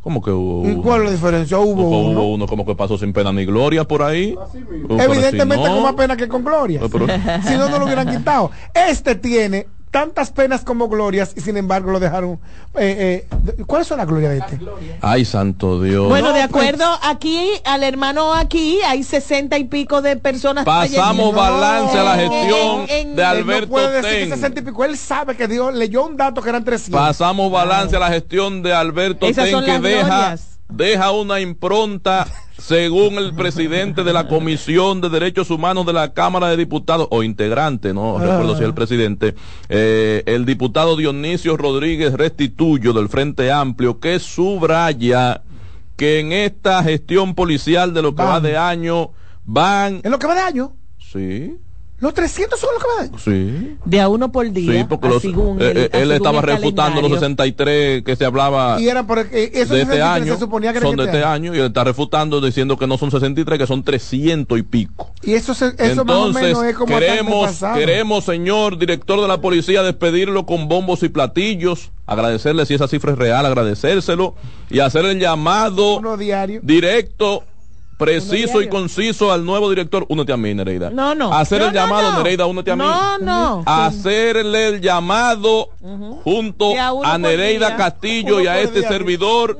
[0.01, 1.57] ¿Cómo que hubo ¿Y cuál es la diferencia?
[1.57, 2.19] Hubo, uno.
[2.19, 4.35] Hubo uno como que pasó sin pena ni gloria por ahí.
[4.87, 6.81] Evidentemente con más pena que con gloria.
[7.47, 8.51] si no, no lo hubieran quitado.
[8.71, 12.37] Este tiene tantas penas como glorias y sin embargo lo dejaron.
[12.77, 13.25] Eh,
[13.57, 14.59] eh, ¿Cuáles son las glorias de este?
[14.99, 16.09] Ay, santo Dios.
[16.09, 20.65] Bueno, de pues, acuerdo, aquí, al hermano aquí, hay sesenta y pico de personas.
[20.65, 24.83] Pasamos balance a la gestión de Alberto no puede decir que 60 y pico.
[24.83, 26.99] Él sabe que Dios leyó un dato que eran 300.
[26.99, 30.35] Pasamos balance a la gestión de Alberto Ten, que deja,
[30.69, 36.49] deja una impronta según el presidente de la Comisión de Derechos Humanos de la Cámara
[36.49, 39.35] de Diputados, o integrante, no recuerdo si es el presidente,
[39.69, 45.41] eh, el diputado Dionisio Rodríguez Restituyo del Frente Amplio, que subraya
[45.95, 49.11] que en esta gestión policial de lo que va de año
[49.43, 50.01] van...
[50.03, 50.73] ¿En lo que va de año?
[50.97, 51.57] Sí.
[51.99, 53.19] Los 300 son los que van.
[53.19, 53.77] Sí.
[53.85, 54.81] De a uno por día.
[54.81, 55.07] Sí, porque
[55.61, 60.01] eh, él, estaba refutando los 63 que se hablaba y era por, eh, de este
[60.01, 60.33] año.
[60.33, 61.55] Se suponía que son de este año.
[61.55, 65.11] y él está refutando diciendo que no son 63, que son 300 y pico.
[65.23, 69.39] Y eso, eso Entonces, más o menos es como queremos, queremos, señor director de la
[69.39, 74.35] policía, despedirlo con bombos y platillos, agradecerle si esa cifra es real, agradecérselo
[74.69, 76.01] y hacer el llamado
[76.61, 77.43] directo
[77.97, 80.89] preciso y conciso al nuevo director, únete a mí, Nereida.
[80.89, 81.33] No, no.
[81.33, 82.83] Hacer el llamado, Nereida, únete a mí.
[82.83, 83.63] No, no.
[83.65, 85.69] Hacerle el llamado
[86.23, 89.57] junto a Nereida Castillo y a este servidor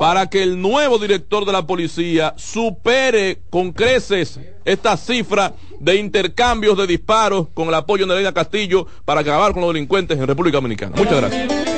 [0.00, 6.76] para que el nuevo director de la policía supere con creces esta cifra de intercambios
[6.76, 10.56] de disparos con el apoyo de Nereida Castillo para acabar con los delincuentes en República
[10.58, 10.94] Dominicana.
[10.96, 11.77] Muchas gracias.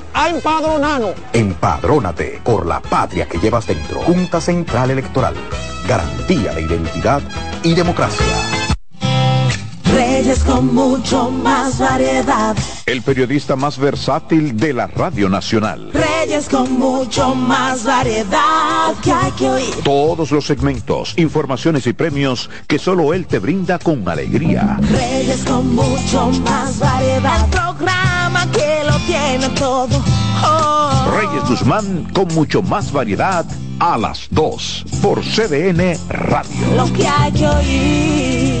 [0.13, 1.15] a empadronarnos.
[1.33, 4.01] Empadrónate por la patria que llevas dentro.
[4.01, 5.35] Junta Central Electoral.
[5.87, 7.21] Garantía de identidad
[7.63, 8.25] y democracia.
[9.93, 12.55] Reyes con mucho más variedad.
[12.85, 15.91] El periodista más versátil de la Radio Nacional.
[15.91, 19.75] Reyes con mucho más variedad que hay que oír.
[19.83, 24.77] Todos los segmentos, informaciones y premios que solo él te brinda con alegría.
[24.81, 27.43] Reyes con mucho más variedad.
[27.43, 30.03] El programa que tiene todo.
[30.43, 31.11] Oh.
[31.15, 33.45] Reyes Guzmán con mucho más variedad
[33.79, 36.75] a las 2 por CDN Radio.
[36.75, 38.60] Lo que hay que oír.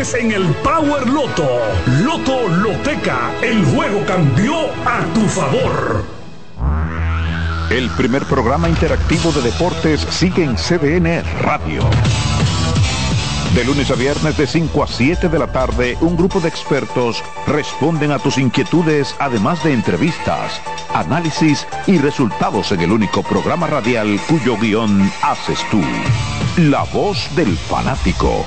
[0.00, 1.46] en el Power Loto.
[2.02, 4.54] Loto Loteca, el juego cambió
[4.86, 6.06] a tu favor.
[7.68, 11.82] El primer programa interactivo de deportes sigue en CDN Radio.
[13.54, 17.22] De lunes a viernes de 5 a 7 de la tarde, un grupo de expertos
[17.46, 20.62] responden a tus inquietudes, además de entrevistas,
[20.94, 25.82] análisis y resultados en el único programa radial cuyo guion haces tú.
[26.56, 28.46] La voz del fanático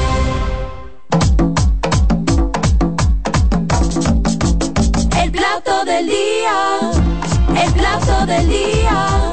[6.41, 9.31] El plato del día.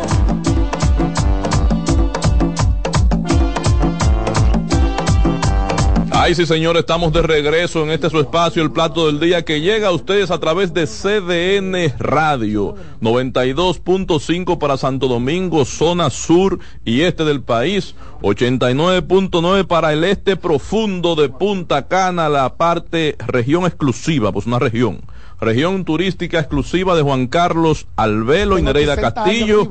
[6.11, 9.63] Ay, sí, señor, estamos de regreso en este su espacio, el plato del día, que
[9.63, 17.01] llega a ustedes a través de CDN Radio, 92.5 para Santo Domingo, zona sur y
[17.01, 24.31] este del país, 89.9 para el este profundo de Punta Cana, la parte región exclusiva,
[24.31, 25.01] pues una región,
[25.41, 29.67] región turística exclusiva de Juan Carlos Albelo y Nereida Castillo.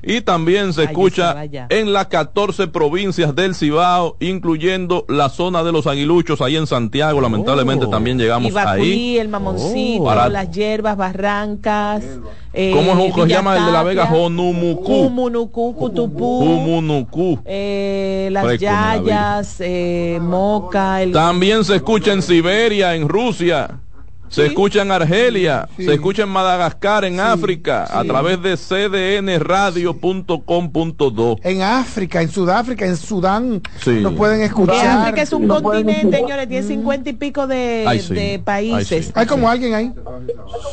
[0.00, 1.34] Y también se Ay, escucha
[1.70, 7.20] en las 14 provincias del Cibao, incluyendo la zona de los aguiluchos ahí en Santiago.
[7.20, 9.18] Lamentablemente también llegamos Ibacuí, ahí.
[9.18, 12.04] el Mamoncito, Para- las hierbas, barrancas.
[12.52, 14.06] eh, ¿Cómo es que se llama el de la Vega?
[14.06, 14.84] Jonumucú.
[14.84, 17.40] Cumunucú, Cutupú, Jumunucú.
[17.44, 18.96] eh, las maravilla.
[18.98, 23.80] Yayas, eh, Moca, el También se escucha en Siberia, en Rusia.
[24.28, 31.36] Se escucha en Argelia, se escucha en Madagascar, en África, a través de cdnradio.com.do.
[31.42, 34.00] En África, en Sudáfrica, en Sudán, Sí.
[34.00, 35.00] lo pueden escuchar.
[35.02, 38.14] África es un continente, señores, tiene cincuenta y pico de, Ay, sí.
[38.14, 38.92] de países.
[38.92, 39.12] Ay, sí.
[39.14, 39.92] Hay como alguien ahí.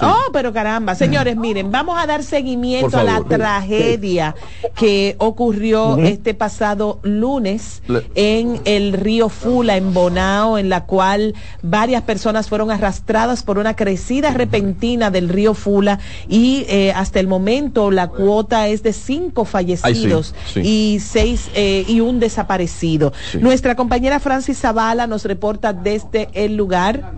[0.01, 4.35] Oh, pero caramba, señores, miren, vamos a dar seguimiento a la tragedia
[4.75, 11.33] que ocurrió este pasado lunes Le- en el río Fula, en Bonao, en la cual
[11.61, 17.27] varias personas fueron arrastradas por una crecida repentina del río Fula y eh, hasta el
[17.27, 20.61] momento la cuota es de cinco fallecidos sí.
[20.61, 23.13] y seis eh, y un desaparecido.
[23.31, 23.37] Sí.
[23.37, 27.13] Nuestra compañera Francis Zavala nos reporta desde el lugar.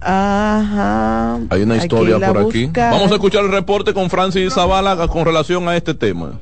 [0.00, 1.38] Ajá.
[1.50, 2.64] Hay una historia por aquí.
[2.64, 2.90] busca.
[2.90, 6.38] Vamos a escuchar el reporte con Francis Zavala con relación a este tema.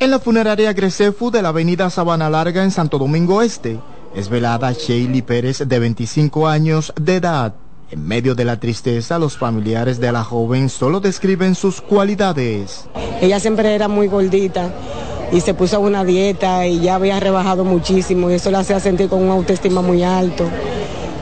[0.00, 3.80] En la funeraria Grecefu de la avenida Sabana Larga en Santo Domingo Este,
[4.18, 7.54] es velada Sheili Pérez de 25 años de edad.
[7.92, 12.86] En medio de la tristeza, los familiares de la joven solo describen sus cualidades.
[13.20, 14.70] Ella siempre era muy gordita
[15.30, 18.80] y se puso a una dieta y ya había rebajado muchísimo y eso la hacía
[18.80, 20.48] sentir con una autoestima muy alto.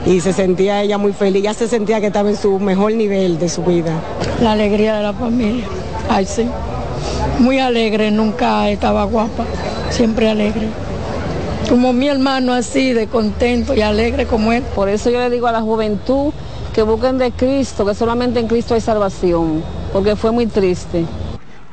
[0.07, 3.37] Y se sentía ella muy feliz, ya se sentía que estaba en su mejor nivel
[3.37, 3.93] de su vida.
[4.41, 5.65] La alegría de la familia.
[6.09, 6.47] Ay, sí.
[7.37, 9.45] Muy alegre, nunca estaba guapa.
[9.91, 10.86] Siempre alegre.
[11.67, 14.63] Como mi hermano así, de contento y alegre como él.
[14.75, 16.33] Por eso yo le digo a la juventud
[16.73, 21.05] que busquen de Cristo, que solamente en Cristo hay salvación, porque fue muy triste.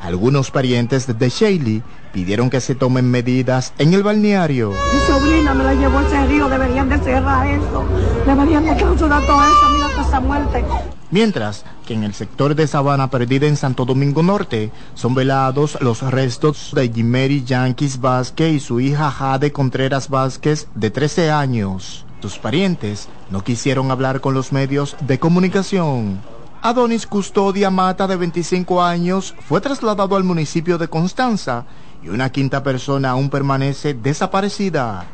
[0.03, 1.83] Algunos parientes de Shaley
[2.13, 4.71] pidieron que se tomen medidas en el balneario.
[4.71, 7.85] Mi sobrina me la llevó ese río, deberían de cerrar eso,
[8.27, 10.65] deberían de clausurar todo eso, mira toda esa muerte.
[11.11, 16.03] Mientras que en el sector de Sabana Perdida en Santo Domingo Norte son velados los
[16.03, 22.07] restos de Jimmy Yankees Vázquez y su hija Jade Contreras Vázquez de 13 años.
[22.21, 26.23] Sus parientes no quisieron hablar con los medios de comunicación.
[26.63, 31.67] Adonis Custodia Mata, de 25 años, fue trasladado al municipio de Constanza
[32.03, 35.05] y una quinta persona aún permanece desaparecida.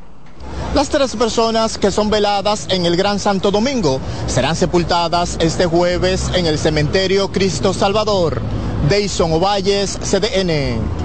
[0.74, 6.30] Las tres personas que son veladas en el Gran Santo Domingo serán sepultadas este jueves
[6.34, 8.40] en el cementerio Cristo Salvador.
[8.88, 10.99] Deison Ovalles, CDN.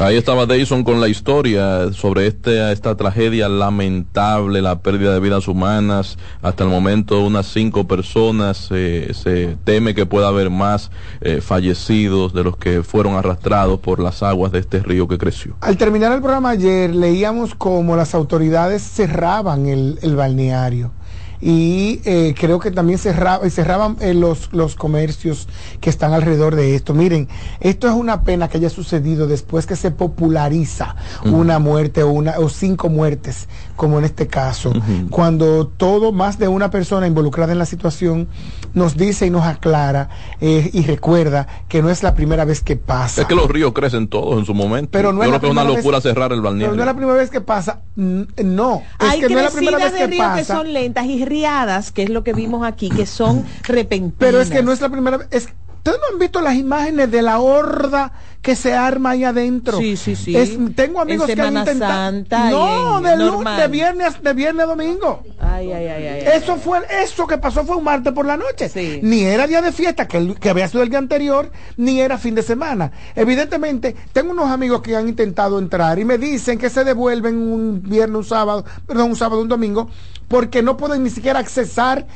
[0.00, 5.48] Ahí estaba Dayson con la historia sobre este, esta tragedia lamentable, la pérdida de vidas
[5.48, 6.18] humanas.
[6.40, 8.68] Hasta el momento unas cinco personas.
[8.70, 13.98] Eh, se teme que pueda haber más eh, fallecidos de los que fueron arrastrados por
[13.98, 15.56] las aguas de este río que creció.
[15.60, 20.92] Al terminar el programa ayer leíamos cómo las autoridades cerraban el, el balneario
[21.40, 25.48] y eh, creo que también cerraba, cerraban eh, los, los comercios
[25.80, 26.94] que están alrededor de esto.
[26.94, 27.28] Miren,
[27.60, 32.38] esto es una pena que haya sucedido después que se populariza una muerte o, una,
[32.38, 34.72] o cinco muertes, como en este caso,
[35.10, 38.28] cuando todo, más de una persona involucrada en la situación
[38.74, 40.08] nos dice y nos aclara
[40.40, 43.22] eh, y recuerda que no es la primera vez que pasa.
[43.22, 44.90] Es que los ríos crecen todos en su momento.
[44.92, 46.72] Pero no es creo que es una locura cerrar el balneario.
[46.72, 47.80] Pero no es la primera vez que pasa.
[47.96, 50.36] No, es Hay que no es la primera vez que pasa.
[50.36, 54.14] que son lentas y riadas, que es lo que vimos aquí, que son repentinas.
[54.18, 55.28] Pero es que no es la primera vez.
[55.30, 55.48] Es,
[55.78, 58.12] ¿Ustedes no han visto las imágenes de la horda
[58.42, 59.78] que se arma ahí adentro?
[59.78, 60.34] Sí, sí, sí.
[60.74, 62.12] tengo amigos que han intentado.
[62.50, 65.22] no, de, de, viernes, de viernes a domingo.
[65.40, 68.68] Ay, ay, ay, ay, eso fue, eso que pasó fue un martes por la noche.
[68.68, 69.00] Sí.
[69.02, 72.34] Ni era día de fiesta, que, que había sido el día anterior, ni era fin
[72.34, 72.92] de semana.
[73.14, 77.82] Evidentemente, tengo unos amigos que han intentado entrar y me dicen que se devuelven un
[77.82, 79.88] viernes, un sábado, perdón, un sábado, un domingo,
[80.28, 82.06] porque no pueden ni siquiera accesar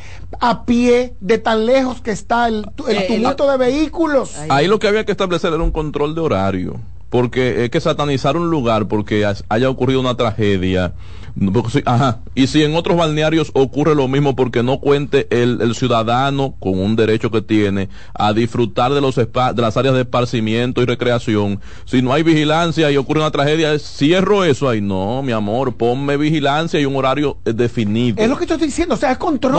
[0.40, 4.36] a pie de tan lejos que está el, el eh, tumulto de vehículos.
[4.48, 8.36] Ahí lo que había que establecer era un control de horario, porque es que satanizar
[8.36, 10.92] un lugar porque haya ocurrido una tragedia
[11.84, 12.20] Ajá.
[12.34, 16.96] Y si en otros balnearios ocurre lo mismo porque no cuente el, ciudadano con un
[16.96, 22.02] derecho que tiene a disfrutar de, los de las áreas de esparcimiento y recreación, si
[22.02, 24.80] no hay vigilancia y ocurre una tragedia, cierro eso ahí.
[24.80, 28.22] No, mi amor, ponme vigilancia y un horario eh, definido.
[28.22, 29.54] Es lo que estoy diciendo, o sea, es control.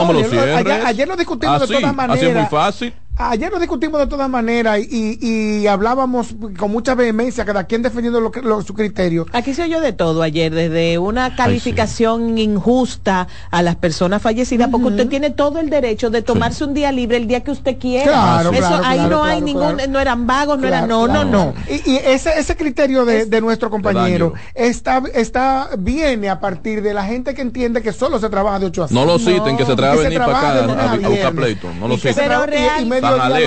[0.86, 2.16] ayer, lo discutimos de todas maneras.
[2.16, 2.94] Así es muy fácil.
[3.16, 8.20] Ayer lo discutimos de todas maneras y, y, hablábamos con mucha vehemencia, cada quien defendiendo
[8.20, 9.24] lo, lo, su criterio.
[9.32, 14.88] Aquí se oyó de todo ayer, desde una calificación injusta a las personas fallecidas, porque
[14.88, 18.04] usted tiene todo el derecho de tomarse un día libre el día que usted quiera.
[18.04, 21.54] Claro, Eso, ahí no hay ningún, no eran vagos, no eran, no, no, no.
[21.68, 26.92] Y, y, ese, ese criterio de, de nuestro compañero está, está, viene a partir de
[26.92, 29.00] la gente que entiende que solo se trabaja de 8 a 5.
[29.00, 31.72] No lo citen, que se trabaja venir para acá a, a, buscar pleito.
[31.78, 32.14] No lo citen.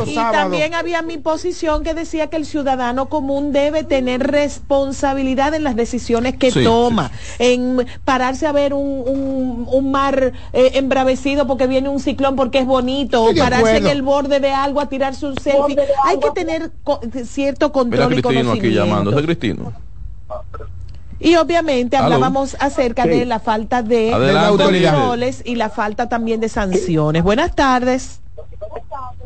[0.06, 5.64] Y también había mi posición que decía que el ciudadano común debe tener responsabilidad en
[5.64, 11.90] las decisiones que toma, en pararse a ver un, un, mar eh, embravecido porque viene
[11.90, 15.36] un ciclón porque es bonito, o pararse en el borde de algo a tirarse un
[15.38, 15.78] selfie.
[16.06, 16.72] Hay que tener
[17.26, 19.74] cierto control Mira, Cristino aquí llamando, ¿es Cristino?
[21.20, 24.12] Y obviamente hablábamos acerca de la falta de,
[24.50, 27.24] controles y la falta también de sanciones.
[27.24, 28.22] Buenas tardes.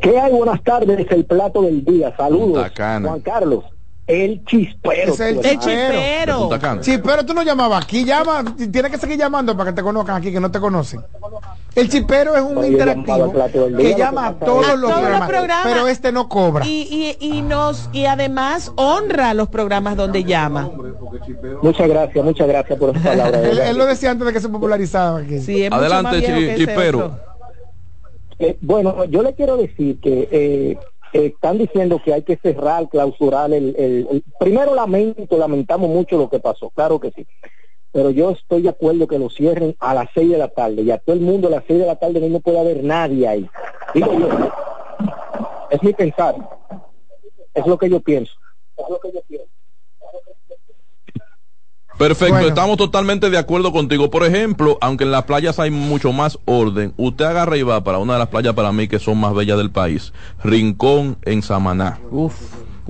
[0.00, 0.32] ¿Qué hay?
[0.32, 2.14] Buenas tardes, el plato del día.
[2.16, 3.64] Saludos, Juan Carlos.
[4.04, 5.14] El chispero.
[5.14, 6.50] el, chispero.
[6.80, 10.32] Chispero, tú no llamabas aquí, llama, tienes que seguir llamando para que te conozcan aquí,
[10.32, 11.02] que no te conocen.
[11.76, 13.32] El chispero es un interactivo
[13.78, 16.66] que llama a todos, los, programas, pero este no cobra.
[16.66, 20.68] Y, y, y, nos, y además honra los programas donde llama.
[21.62, 23.40] Muchas gracias, muchas gracias por esa palabra.
[23.70, 25.36] él, lo decía antes de que se popularizaba aquí.
[25.70, 27.31] Adelante, chispero.
[28.38, 30.78] Eh, bueno, yo le quiero decir que eh,
[31.12, 36.70] están diciendo que hay que cerrar, clausurar el, Primero lamento, lamentamos mucho lo que pasó,
[36.70, 37.26] claro que sí.
[37.92, 40.90] Pero yo estoy de acuerdo que lo cierren a las seis de la tarde y
[40.90, 43.50] a todo el mundo a las seis de la tarde no puede haber nadie ahí.
[43.94, 44.28] Digo yo,
[45.70, 46.34] es mi pensar,
[47.52, 48.32] es lo que yo pienso.
[48.78, 49.61] Es lo que yo pienso.
[52.02, 54.10] Perfecto, estamos totalmente de acuerdo contigo.
[54.10, 57.98] Por ejemplo, aunque en las playas hay mucho más orden, usted agarra y va para
[57.98, 62.00] una de las playas para mí que son más bellas del país, Rincón en Samaná.
[62.10, 62.34] Uf.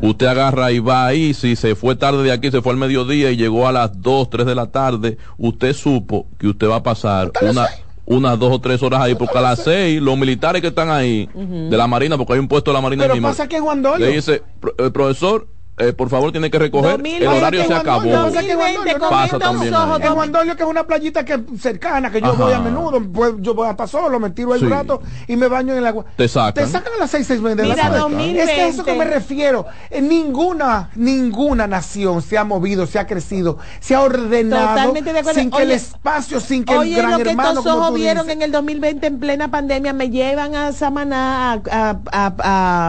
[0.01, 3.31] Usted agarra y va ahí, si se fue tarde de aquí, se fue al mediodía
[3.31, 6.83] y llegó a las 2, 3 de la tarde, usted supo que usted va a
[6.83, 7.69] pasar una,
[8.07, 11.29] unas dos o tres horas ahí, porque a las seis los militares que están ahí
[11.35, 14.07] de la Marina, porque hay un puesto de la Marina Pero pasa que Juan Dolio.
[14.07, 14.43] le dice,
[14.79, 15.47] el profesor,
[15.79, 17.01] eh, por favor tiene que recoger.
[17.05, 18.05] El horario se acabó.
[19.09, 22.61] pasa también en Juan Dolio que es una playita que cercana que yo voy a
[22.61, 25.79] menudo pues yo voy hasta solo me tiro ahí un rato y me baño en
[25.79, 26.05] el agua.
[26.17, 26.65] Te sacan.
[26.65, 28.43] Te sacan a las seis seis de la tarde.
[28.43, 29.65] Es que eso que me refiero.
[29.89, 34.93] En ninguna ninguna nación se ha movido se ha crecido se ha ordenado
[35.33, 38.43] sin que el espacio sin que el gran lo que hermano estos ojos vieron en
[38.43, 42.35] el 2020 en plena pandemia me llevan a Samaná a, a, a,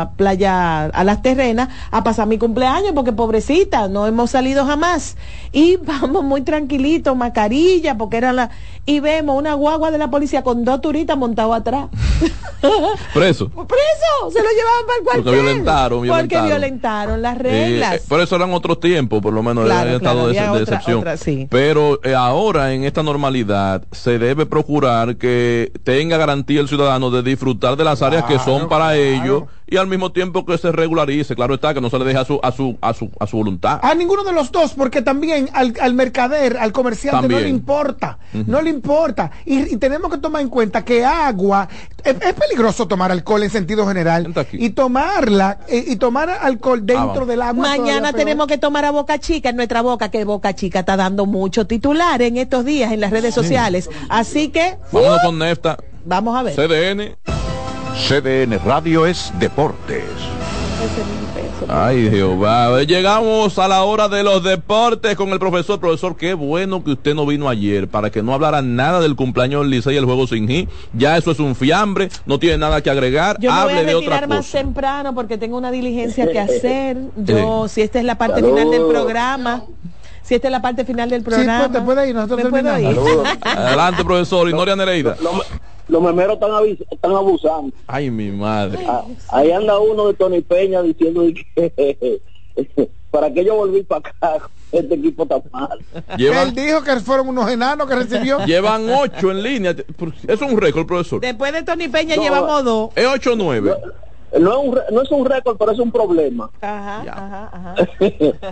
[0.01, 5.15] a playa a las terrenas a pasar mi cumpleaños porque pobrecita, no hemos salido jamás.
[5.51, 8.49] Y vamos muy tranquilitos, mascarilla, porque era la...
[8.85, 11.87] Y vemos una guagua de la policía con dos turistas montados atrás.
[13.13, 13.49] Preso.
[13.49, 15.23] Preso, se lo llevaban para el cuartel.
[15.23, 17.95] Porque violentaron, Porque violentaron las reglas.
[17.95, 21.03] Eh, por eso eran otros tiempos, por lo menos claro, estado de, excepción.
[21.49, 27.23] Pero eh, ahora en esta normalidad se debe procurar que tenga garantía el ciudadano de
[27.23, 31.35] disfrutar de las áreas que son para ellos y al mismo tiempo que se regularice,
[31.35, 33.37] claro está, que no se le deje a su, a su, a su, a su
[33.37, 33.79] voluntad.
[33.81, 38.19] A ninguno de los dos, porque también al, al mercader, al comerciante no le importa,
[38.45, 39.31] no le importa.
[39.45, 41.67] Y, tenemos que tomar en cuenta que agua,
[42.03, 47.25] es, peligroso tomar alcohol en sentido general y tomarla, eh, y tomar alcohol ah, dentro
[47.25, 47.67] del agua.
[47.67, 51.25] Mañana tenemos que tomar a Boca Chica en nuestra boca, que Boca Chica está dando
[51.25, 53.89] mucho titular en estos días en las redes sociales.
[54.09, 54.77] Así que...
[54.91, 55.77] Vamos con Nefta.
[56.05, 56.55] Vamos a ver.
[56.55, 57.15] CDN.
[58.07, 60.03] CDN Radio es Deportes.
[61.67, 62.83] Ay, Jehová.
[62.83, 65.79] Llegamos a la hora de los deportes con el profesor.
[65.79, 69.61] Profesor, qué bueno que usted no vino ayer para que no hablara nada del cumpleaños
[69.61, 70.67] del Licey y el juego sin G.
[70.93, 73.37] Ya eso es un fiambre, no tiene nada que agregar.
[73.39, 76.97] Yo Hable voy a de otra más temprano porque tengo una diligencia que hacer.
[77.17, 79.63] Yo, si esta es la parte final del programa
[80.21, 81.65] si esta es la parte final del programa.
[81.65, 83.27] Sí, pues te puede ir, nosotros terminamos.
[83.41, 84.49] Adelante, profesor.
[84.49, 85.17] Inoria Nereida
[85.87, 86.51] los memeros están,
[86.89, 87.73] están abusando.
[87.87, 88.85] Ay, mi madre.
[88.87, 91.23] Ah, ahí anda uno de Tony Peña diciendo
[91.55, 92.21] que
[93.11, 95.79] para que yo volví para acá, este equipo está mal.
[96.17, 98.39] Él dijo que fueron unos enanos que recibió.
[98.45, 99.75] Llevan ocho en línea.
[100.27, 101.21] Es un récord, profesor.
[101.21, 102.89] Después de Tony Peña llevamos dos.
[102.95, 103.75] Es ocho o nueve.
[104.39, 106.49] No, es un, no es un récord, pero es un problema.
[106.59, 107.75] Ajá, ajá, ajá.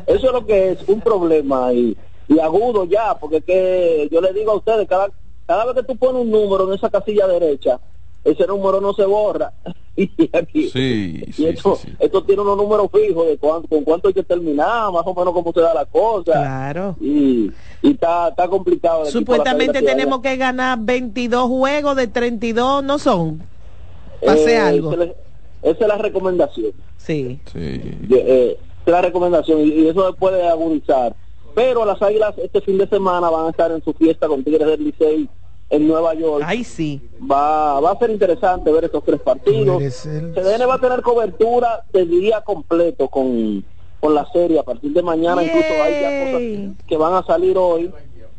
[0.05, 4.31] Eso es lo que es, un problema y, y agudo ya, porque que yo le
[4.31, 5.09] digo a ustedes, cada
[5.51, 7.77] cada vez que tú pones un número en esa casilla derecha,
[8.23, 9.51] ese número no se borra.
[9.97, 14.13] y aquí, sí, y esto, esto tiene unos números fijos de cuánto, con cuánto hay
[14.13, 16.31] que terminar, más o menos cómo se da la cosa.
[16.31, 16.95] Claro.
[17.01, 19.05] Y, y está, está complicado.
[19.07, 23.41] Supuestamente tenemos que ganar 22 juegos de 32, ¿no son?
[24.25, 24.93] Pase eh, algo.
[24.93, 25.13] Esa
[25.63, 26.71] es la recomendación.
[26.95, 27.41] Sí.
[27.51, 27.81] sí.
[28.09, 31.13] Eh, es la recomendación y, eso se puede agudizar.
[31.53, 34.65] Pero las Águilas este fin de semana van a estar en su fiesta con Tigres
[34.65, 35.29] del Licey
[35.71, 36.43] en Nueva York.
[36.45, 37.01] Ay, sí.
[37.19, 39.81] Va, va a ser interesante ver estos tres partidos.
[39.81, 43.63] CDN va a tener cobertura de día completo con,
[43.99, 44.59] con la serie.
[44.59, 47.91] A partir de mañana incluso hay ya cosas que van a salir hoy.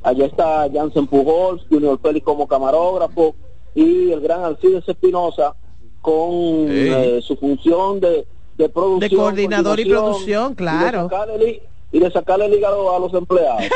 [0.02, 3.34] Allá está Jansen Pujols, Junior Félix como camarógrafo
[3.74, 5.54] y el gran Alcides Espinosa
[6.02, 8.26] con eh, su función de,
[8.58, 9.10] de producción.
[9.10, 11.62] De coordinador y producción, claro y de
[12.12, 13.62] sacarle el hígado a los empleados.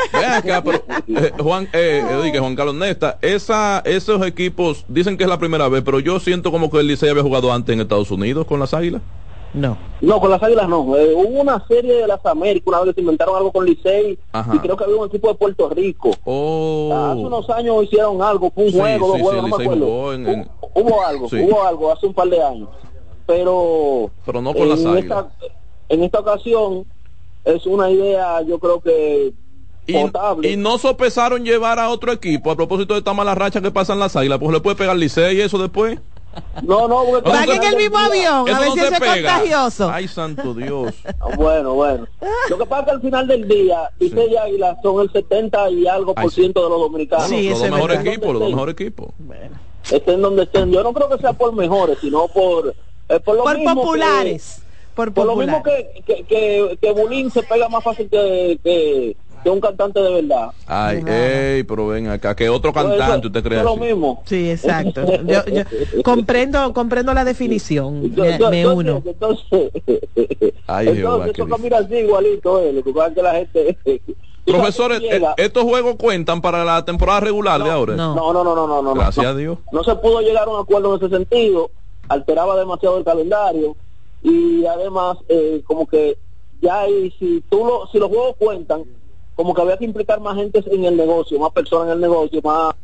[1.07, 5.83] Eh, Juan, eh, Juan Carlos Nesta, esa, esos equipos dicen que es la primera vez,
[5.83, 8.73] pero yo siento como que el Licey había jugado antes en Estados Unidos con las
[8.73, 9.01] Águilas.
[9.53, 9.77] No.
[10.01, 10.97] No, con las Águilas no.
[10.97, 14.19] Eh, hubo una serie de las Américas, una vez que se inventaron algo con Licey
[14.53, 16.11] y creo que había un equipo de Puerto Rico.
[16.25, 16.93] Oh.
[16.93, 19.85] Hace unos años hicieron algo, fue un juego, dos juegos, no me acuerdo.
[19.87, 22.69] Hubo, algo, hubo algo hace un par de años.
[23.25, 25.25] Pero, pero no con las Águilas.
[25.89, 26.85] en esta ocasión
[27.47, 29.33] es una idea, yo creo que
[29.87, 29.95] y,
[30.45, 33.99] y, no sopesaron llevar a otro equipo a propósito de esta mala racha que pasan
[33.99, 35.97] las águilas, pues le puede pegar Licey y eso después.
[36.61, 39.89] No, no, porque en el mismo avión, a ver si es contagioso.
[39.89, 40.93] Ay, santo Dios.
[41.37, 42.05] bueno, bueno.
[42.49, 45.69] Lo que pasa es que al final del día, Licey y Águila son el 70
[45.71, 47.27] y algo por ciento de los dominicanos.
[47.29, 49.07] Sí, los dos mejores equipos, los dos mejores equipos.
[49.17, 49.55] Bueno.
[49.89, 50.69] Estén donde estén.
[50.69, 52.75] Yo no creo que sea por mejores, sino por,
[53.07, 54.61] eh, por, lo por populares
[54.97, 60.01] por, lo mismo que, que, que, Bulín se pega más fácil que, que, un cantante
[60.01, 60.49] de verdad.
[60.65, 63.59] Ay, ey, pero ven acá, que otro cantante, ¿usted cree?
[63.59, 64.21] Es lo mismo.
[64.25, 65.05] Sí, exacto.
[65.23, 65.63] yo, yo
[66.03, 68.13] comprendo, comprendo la definición.
[68.49, 69.01] me, uno.
[69.05, 69.71] Entonces,
[70.67, 73.77] Ay, entonces eso así igualito, eh, lo que pasa que la gente...
[74.45, 77.95] Profesores, eh, ¿estos juegos cuentan para la temporada regular de ahora?
[77.95, 78.93] No, no, no, no, no.
[78.93, 79.57] Gracias a Dios.
[79.73, 81.69] No se pudo llegar a un acuerdo en ese sentido,
[82.07, 83.75] alteraba demasiado el calendario
[84.23, 86.17] y además eh, como que
[86.61, 88.83] ya ahí, si, tú lo, si los juegos cuentan,
[89.35, 92.41] como que había que implicar más gente en el negocio, más personas en el negocio,
[92.43, 92.75] más...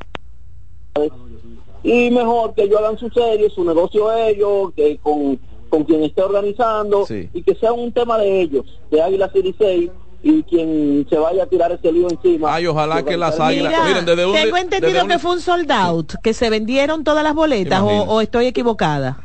[1.83, 6.21] Y mejor que ellos hagan su serie, su negocio ellos, que con, con quien esté
[6.21, 9.89] organizando, y que sea un tema de ellos, de Águila City 6,
[10.21, 12.53] y quien se vaya a tirar ese lío encima.
[12.53, 13.73] Ay, ojalá que las águilas.
[13.85, 17.33] Miren, desde un, tengo entendido que fue un sold out, que se vendieron todas las
[17.33, 19.19] boletas, o, estoy equivocada.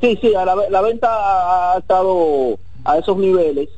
[0.00, 3.68] Sí, sí, la, la, venta ha estado a esos niveles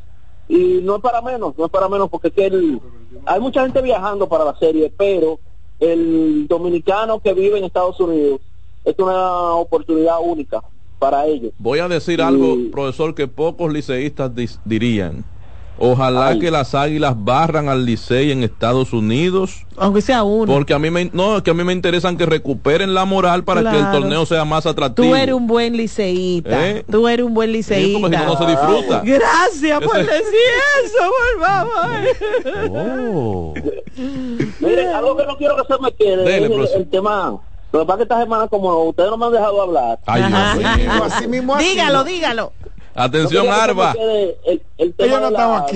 [0.48, 2.80] y no es para menos, no es para menos porque que el,
[3.24, 5.38] hay mucha gente viajando para la serie, pero
[5.78, 8.40] el dominicano que vive en Estados Unidos
[8.84, 10.62] es una oportunidad única
[10.98, 11.52] para ellos.
[11.58, 14.32] Voy a decir algo, profesor, que pocos liceístas
[14.64, 15.24] dirían
[15.78, 19.66] Ojalá que las águilas barran al Licey en Estados Unidos.
[19.76, 20.50] Aunque sea uno.
[20.50, 23.70] Porque a mí me, no, que a mí me interesan que recuperen la moral para
[23.70, 25.08] que el torneo sea más atractivo.
[25.08, 26.68] Tú eres un buen liceísta.
[26.68, 26.84] ¿Eh?
[26.90, 28.00] Tú eres un buen liceísta.
[28.00, 29.02] como si no, se disfruta.
[29.04, 30.50] Gracias por decir
[30.84, 31.86] eso, por favor.
[32.70, 33.54] Oh.
[34.60, 37.38] Mire, algo que no quiero que se me quede es el, tema.
[37.72, 39.98] Lo que pasa es que esta semana, como ustedes no me han dejado hablar.
[40.06, 40.22] Ay,
[41.02, 42.52] así mismo, dígalo, dígalo.
[42.96, 43.94] Atención, Arba.
[44.78, 45.66] El, tema de la,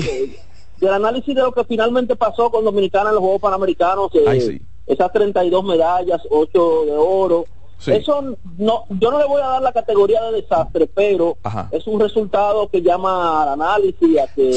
[0.81, 5.13] del análisis de lo que finalmente pasó con Dominicana en los Juegos Panamericanos, eh, esas
[5.13, 7.45] 32 medallas, 8 de oro.
[7.87, 11.39] Eso no, yo no le voy a dar la categoría de desastre, pero
[11.71, 14.19] es un resultado que llama al análisis.
[14.19, 14.51] A que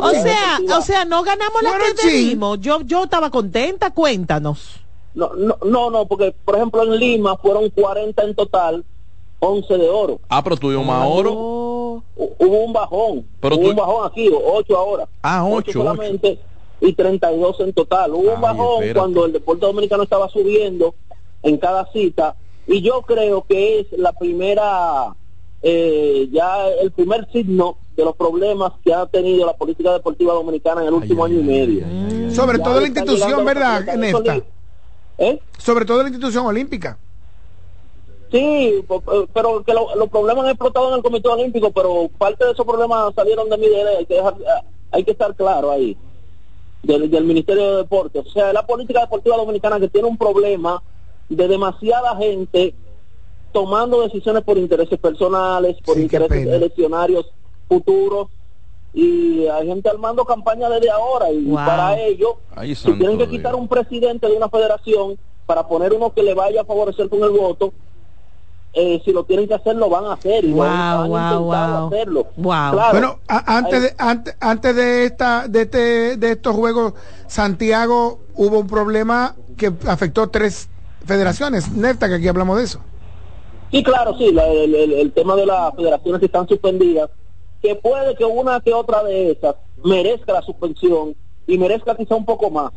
[0.00, 4.80] o sea, o sea, no ganamos la que Yo, yo estaba contenta, cuéntanos.
[5.14, 8.84] No, no, no, no, porque por ejemplo en Lima fueron 40 en total
[9.40, 10.20] 11 de oro.
[10.28, 11.32] Ah, pero tuvimos más oro.
[11.32, 13.26] Hubo un bajón.
[13.40, 15.08] Pero hubo un bajón aquí, 8 ahora.
[15.22, 15.72] Ah, 8.
[15.72, 16.38] solamente
[16.80, 18.12] y 32 en total.
[18.14, 20.94] Hubo un bajón cuando el deporte dominicano estaba subiendo
[21.42, 22.36] en cada cita
[22.66, 25.14] y yo creo que es la primera,
[25.62, 30.82] eh, ya el primer signo de los problemas que ha tenido la política deportiva dominicana
[30.82, 32.32] en el último año y medio.
[32.32, 34.40] Sobre todo la institución, ¿verdad, Nesta?
[35.18, 35.38] ¿Eh?
[35.58, 36.98] Sobre todo la institución olímpica.
[38.30, 38.84] Sí,
[39.34, 43.12] pero que los problemas han explotado en el Comité Olímpico, pero parte de esos problemas
[43.14, 44.34] salieron de mi derecha, hay que, dejar,
[44.92, 45.96] hay que estar claro ahí,
[46.82, 48.24] del, del, Ministerio de Deportes.
[48.26, 50.80] O sea, la política deportiva dominicana que tiene un problema
[51.28, 52.74] de demasiada gente
[53.52, 57.26] tomando decisiones por intereses personales, por intereses eleccionarios
[57.68, 58.28] futuros,
[58.94, 62.38] y hay gente armando campaña desde ahora, y para ello,
[62.74, 66.60] si tienen que quitar un presidente de una federación para poner uno que le vaya
[66.60, 67.72] a favorecer con el voto,
[68.72, 70.44] eh, si lo tienen que hacer, lo van a hacer.
[70.44, 72.28] Y van a hacerlo.
[72.36, 76.94] Bueno, antes, de, antes, antes de, esta, de, este, de estos juegos,
[77.26, 80.68] Santiago hubo un problema que afectó tres
[81.04, 81.70] federaciones.
[81.72, 82.80] Nefta, que aquí hablamos de eso.
[83.72, 87.08] Sí, claro, sí, el, tema de las federaciones que están suspendidas,
[87.62, 89.54] que puede que una que otra de esas
[89.84, 91.14] merezca la suspensión
[91.46, 92.72] y merezca quizá un poco más,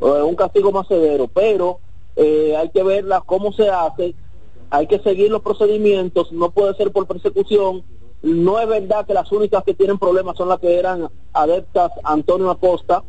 [0.00, 1.78] un castigo más severo, pero
[2.16, 4.14] eh, hay que verla cómo se hace
[4.70, 7.82] hay que seguir los procedimientos, no puede ser por persecución.
[8.22, 12.50] No es verdad que las únicas que tienen problemas son las que eran adeptas Antonio
[12.50, 13.02] Acosta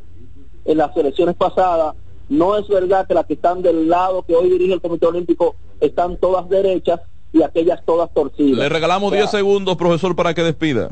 [0.66, 1.96] en las elecciones pasadas.
[2.30, 5.56] No es verdad que las que están del lado que hoy dirige el Comité Olímpico
[5.80, 7.02] están todas derechas
[7.34, 8.58] y aquellas todas torcidas.
[8.58, 10.90] Le regalamos 10 segundos, profesor, para que despida.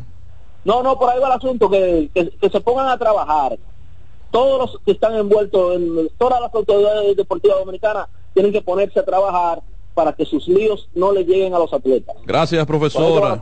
[0.66, 3.58] No, no, por ahí va el asunto, que, que, se pongan a trabajar.
[4.32, 9.06] Todos los que están envueltos en todas las autoridades deportivas dominicanas tienen que ponerse a
[9.06, 9.62] trabajar
[9.94, 12.16] para que sus líos no le lleguen a los atletas.
[12.26, 13.40] Gracias, profesora.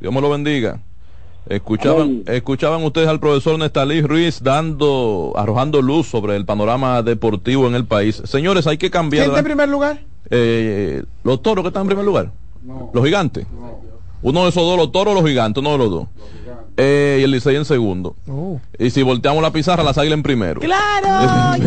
[0.00, 0.80] Dios me lo bendiga.
[1.48, 7.74] Escuchaban, escuchaban ustedes al profesor Nestalí Ruiz dando, arrojando luz sobre el panorama deportivo en
[7.74, 8.20] el país.
[8.24, 9.24] Señores, hay que cambiar.
[9.24, 10.02] ¿Quién está en primer lugar?
[10.30, 12.32] Eh, los toros que están en primer lugar.
[12.92, 13.46] Los gigantes.
[14.20, 16.08] Uno de esos dos, los toros o los gigantes, uno de los dos.
[16.80, 18.14] Eh, y el Licey en segundo.
[18.28, 18.60] Oh.
[18.78, 20.60] Y si volteamos la pizarra, las águilas en primero.
[20.60, 21.58] ¡Claro!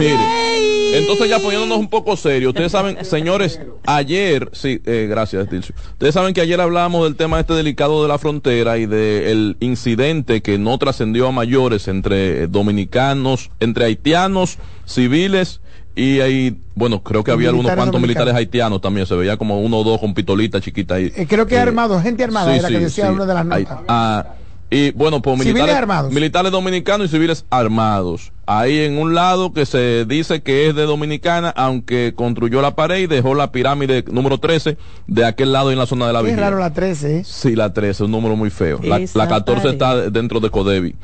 [0.94, 5.76] entonces ya poniéndonos un poco serio, ustedes saben, señores, ayer, sí, eh, gracias, Tilcio.
[5.92, 10.42] Ustedes saben que ayer hablábamos del tema este delicado de la frontera y del incidente
[10.42, 15.60] que no trascendió a mayores entre dominicanos, entre haitianos, civiles
[15.94, 19.80] y ahí, bueno, creo que había algunos cuantos militares haitianos también, se veía como uno
[19.80, 21.12] o dos con pistolitas chiquitas ahí.
[21.18, 23.80] Eh, creo que armados, gente armada, era que decía una de las notas.
[23.90, 24.26] Ah,
[24.74, 26.14] y bueno, pues militares, armados.
[26.14, 28.32] militares dominicanos y civiles armados.
[28.46, 33.00] Ahí en un lado que se dice que es de Dominicana, aunque construyó la pared
[33.00, 36.36] y dejó la pirámide número 13 de aquel lado en la zona de la villa.
[36.36, 37.18] Es raro la 13.
[37.18, 37.24] ¿eh?
[37.26, 38.80] Sí, la 13, un número muy feo.
[38.82, 40.96] La, la, 14 está dentro de Codevi.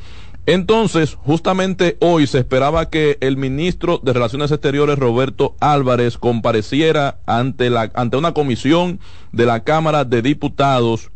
[0.45, 7.69] Entonces, justamente hoy se esperaba que el ministro de Relaciones Exteriores, Roberto Álvarez, compareciera ante,
[7.69, 9.01] la, ante una comisión
[9.33, 11.11] de la Cámara de Diputados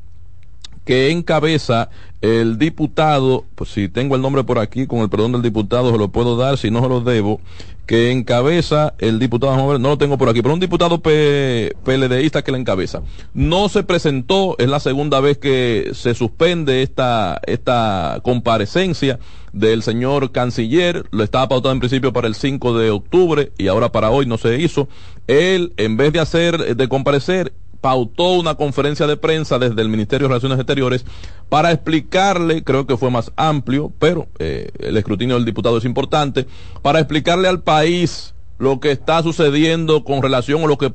[0.92, 1.90] que encabeza
[2.20, 5.98] el diputado, pues si tengo el nombre por aquí, con el perdón del diputado se
[5.98, 7.40] lo puedo dar, si no se lo debo,
[7.86, 12.58] que encabeza el diputado, no lo tengo por aquí, pero un diputado PLDista que le
[12.58, 13.04] encabeza.
[13.34, 19.18] No se presentó, es la segunda vez que se suspende esta, esta comparecencia
[19.54, 23.94] del señor canciller, lo estaba pautado en principio para el 5 de octubre y ahora
[23.94, 24.90] para hoy no se hizo.
[25.28, 30.28] Él, en vez de hacer, de comparecer, pautó una conferencia de prensa desde el Ministerio
[30.28, 31.06] de Relaciones Exteriores
[31.50, 36.48] para explicarle, creo que fue más amplio, pero eh, el escrutinio del diputado es importante,
[36.82, 40.94] para explicarle al país lo que está sucediendo con relación a lo que,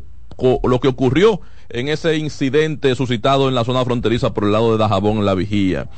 [0.62, 4.78] lo que ocurrió en ese incidente suscitado en la zona fronteriza por el lado de
[4.78, 5.88] Dajabón en la vigía.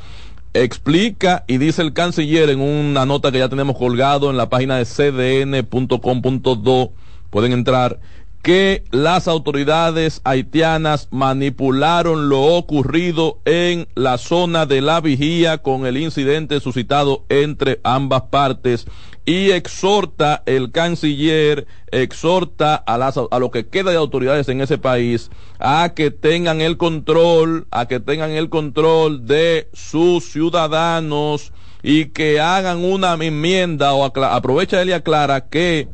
[0.55, 4.77] Explica y dice el canciller en una nota que ya tenemos colgado en la página
[4.77, 6.91] de cdn.com.do,
[7.29, 7.99] pueden entrar,
[8.41, 15.97] que las autoridades haitianas manipularon lo ocurrido en la zona de la vigía con el
[15.97, 18.87] incidente suscitado entre ambas partes
[19.25, 24.77] y exhorta el canciller, exhorta a, las, a lo que queda de autoridades en ese
[24.77, 25.29] país
[25.59, 31.51] a que tengan el control, a que tengan el control de sus ciudadanos
[31.83, 35.87] y que hagan una enmienda o aprovecha él y aclara que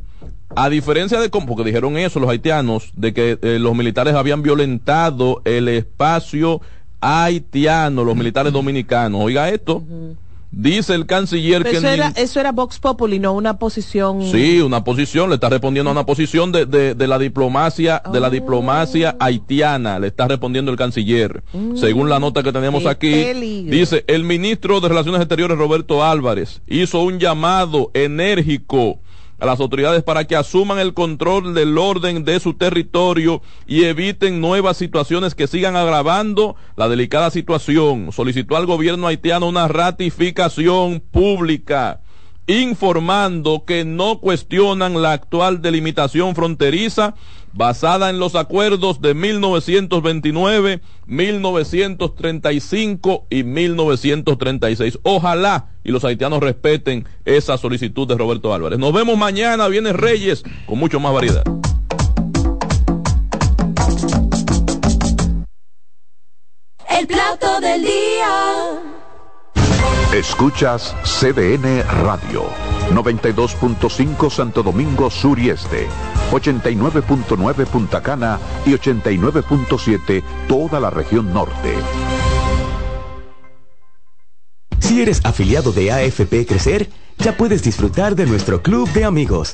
[0.55, 4.41] a diferencia de cómo, porque dijeron eso los haitianos, de que eh, los militares habían
[4.41, 6.61] violentado el espacio
[7.01, 9.21] haitiano, los militares dominicanos.
[9.23, 9.83] Oiga esto.
[10.51, 11.77] Dice el canciller que...
[11.77, 14.23] Eso era, eso era Vox Populi, no una posición...
[14.31, 18.29] Sí, una posición, le está respondiendo a una posición de, de, la diplomacia, de la
[18.29, 19.23] diplomacia oh.
[19.23, 21.43] haitiana, le está respondiendo el canciller.
[21.51, 21.75] Mm.
[21.75, 23.11] Según la nota que tenemos aquí,
[23.69, 28.99] dice, el ministro de Relaciones Exteriores, Roberto Álvarez, hizo un llamado enérgico
[29.39, 34.39] a las autoridades para que asuman el control del orden de su territorio y eviten
[34.39, 38.11] nuevas situaciones que sigan agravando la delicada situación.
[38.11, 42.01] Solicitó al gobierno haitiano una ratificación pública
[42.47, 47.15] informando que no cuestionan la actual delimitación fronteriza
[47.56, 54.99] basada en los acuerdos de 1929, 1935 y 1936.
[55.03, 58.78] Ojalá y los haitianos respeten esa solicitud de Roberto Álvarez.
[58.78, 61.43] Nos vemos mañana, viene Reyes, con mucho más variedad.
[66.89, 68.82] El plato del día.
[70.14, 72.43] Escuchas CDN Radio,
[72.91, 75.88] 92.5 Santo Domingo Sur y Este,
[76.31, 81.73] 89.9 Punta Cana y 89.7 toda la región norte.
[84.79, 89.53] Si eres afiliado de AFP Crecer, ya puedes disfrutar de nuestro club de amigos.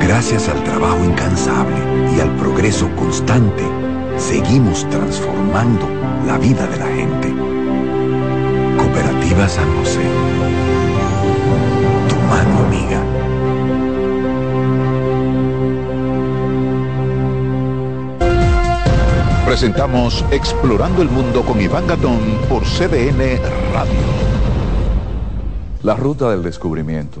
[0.00, 1.76] Gracias al trabajo incansable
[2.16, 3.62] y al progreso constante,
[4.16, 5.86] seguimos transformando
[6.26, 7.34] la vida de la gente.
[8.76, 10.00] Cooperativa San José.
[12.08, 13.02] Tu mano amiga.
[19.46, 23.38] Presentamos Explorando el Mundo con Iván Gatón por CDN
[23.72, 24.00] Radio.
[25.82, 27.20] La ruta del descubrimiento.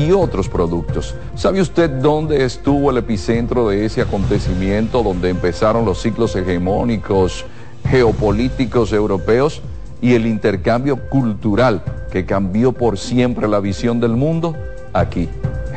[0.00, 1.14] y otros productos.
[1.34, 7.44] ¿Sabe usted dónde estuvo el epicentro de ese acontecimiento, donde empezaron los ciclos hegemónicos
[7.88, 9.62] geopolíticos europeos
[10.00, 14.56] y el intercambio cultural que cambió por siempre la visión del mundo?
[14.92, 15.28] Aquí,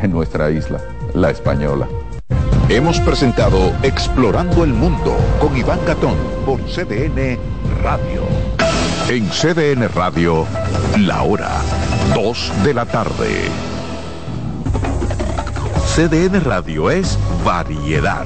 [0.02, 0.80] en nuestra isla,
[1.14, 1.88] la española.
[2.70, 6.16] Hemos presentado Explorando el Mundo con Iván Gatón
[6.46, 7.38] por CDN
[7.84, 8.24] Radio.
[9.10, 10.46] En CDN Radio,
[10.98, 11.52] la hora
[12.16, 13.73] 2 de la tarde.
[15.96, 18.26] CDN Radio es variedad.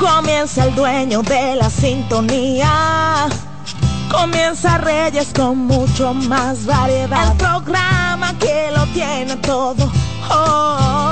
[0.00, 3.28] Comienza el dueño de la sintonía.
[4.10, 7.30] Comienza Reyes con mucho más variedad.
[7.30, 9.92] El programa que lo tiene todo.
[10.28, 11.11] Oh.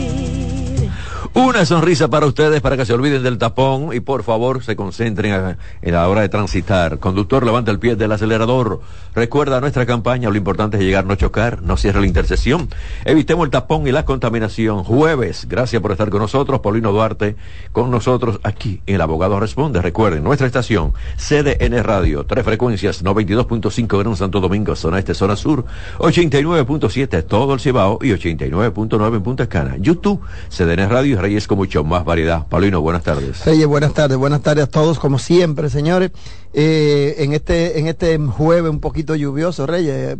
[1.33, 5.55] Una sonrisa para ustedes para que se olviden del tapón y por favor se concentren
[5.81, 6.99] en la hora de transitar.
[6.99, 8.81] Conductor, levanta el pie del acelerador.
[9.15, 12.67] Recuerda nuestra campaña, lo importante es llegar, no chocar, no cierre la intersección.
[13.05, 14.83] Evitemos el tapón y la contaminación.
[14.83, 16.59] Jueves, gracias por estar con nosotros.
[16.59, 17.37] Paulino Duarte
[17.71, 19.81] con nosotros aquí El Abogado Responde.
[19.81, 25.63] Recuerden, nuestra estación, CDN Radio, tres frecuencias, 92.5 Gran Santo Domingo, zona este, zona sur,
[25.99, 29.77] 89.7 todo el Cibao y 89.9 en Punta Cana.
[29.77, 30.19] YouTube,
[30.49, 32.47] CDN Radio Reyes con mucho más variedad.
[32.47, 33.45] Paulino, buenas tardes.
[33.45, 36.11] Reyes, buenas tardes, buenas tardes a todos, como siempre, señores.
[36.53, 40.17] Eh, en este en este jueves un poquito lluvioso, Reyes,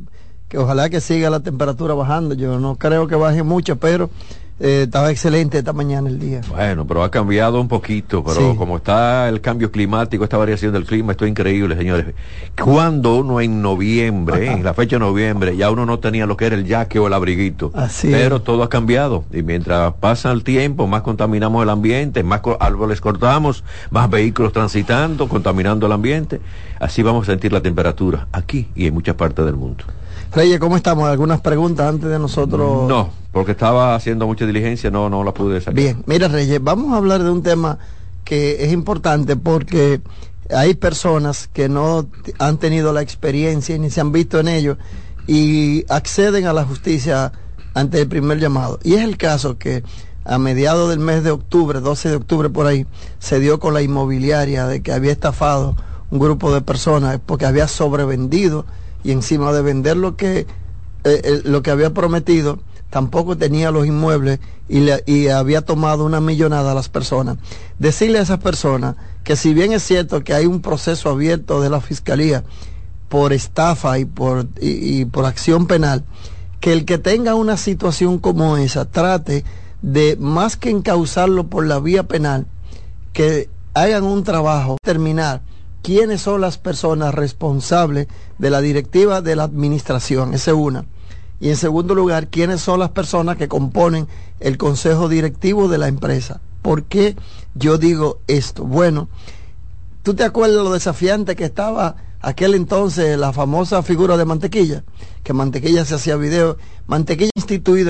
[0.47, 2.35] que ojalá que siga la temperatura bajando.
[2.35, 4.09] Yo no creo que baje mucho, pero
[4.61, 6.41] eh, estaba excelente esta mañana el día.
[6.47, 10.85] Bueno, pero ha cambiado un poquito, pero como está el cambio climático, esta variación del
[10.85, 12.13] clima, esto es increíble, señores.
[12.61, 16.45] Cuando uno en noviembre, en la fecha de noviembre, ya uno no tenía lo que
[16.45, 17.71] era el yaque o el abriguito.
[17.73, 19.23] Así pero todo ha cambiado.
[19.31, 25.27] Y mientras pasa el tiempo, más contaminamos el ambiente, más árboles cortamos, más vehículos transitando,
[25.27, 26.39] contaminando el ambiente.
[26.79, 29.85] Así vamos a sentir la temperatura aquí y en muchas partes del mundo.
[30.33, 31.09] Reyes, ¿cómo estamos?
[31.09, 32.87] ¿Algunas preguntas antes de nosotros?
[32.87, 35.73] No, porque estaba haciendo mucha diligencia, no, no la pude sacar.
[35.73, 37.77] Bien, mira Reyes, vamos a hablar de un tema
[38.23, 39.99] que es importante porque
[40.49, 42.07] hay personas que no
[42.39, 44.77] han tenido la experiencia ni se han visto en ello
[45.27, 47.33] y acceden a la justicia
[47.73, 48.79] ante el primer llamado.
[48.83, 49.83] Y es el caso que
[50.23, 52.85] a mediados del mes de octubre, 12 de octubre por ahí,
[53.19, 55.75] se dio con la inmobiliaria de que había estafado
[56.09, 58.65] un grupo de personas porque había sobrevendido
[59.03, 60.47] y encima de vender lo que, eh,
[61.03, 66.21] eh, lo que había prometido, tampoco tenía los inmuebles y, le, y había tomado una
[66.21, 67.37] millonada a las personas.
[67.79, 71.69] Decirle a esas personas que si bien es cierto que hay un proceso abierto de
[71.69, 72.43] la Fiscalía
[73.09, 76.03] por estafa y por, y por acción penal,
[76.59, 79.43] que el que tenga una situación como esa trate
[79.81, 82.45] de más que encauzarlo por la vía penal,
[83.13, 85.41] que hagan un trabajo, terminar
[85.81, 88.07] quiénes son las personas responsables
[88.37, 90.85] de la directiva de la administración, esa es una.
[91.39, 94.07] Y en segundo lugar, quiénes son las personas que componen
[94.39, 96.39] el consejo directivo de la empresa.
[96.61, 97.15] ¿Por qué
[97.55, 98.63] yo digo esto?
[98.63, 99.09] Bueno,
[100.03, 104.83] ¿tú te acuerdas lo desafiante que estaba aquel entonces la famosa figura de Mantequilla?
[105.23, 106.57] Que Mantequilla se hacía video.
[106.85, 107.89] Mantequilla instituido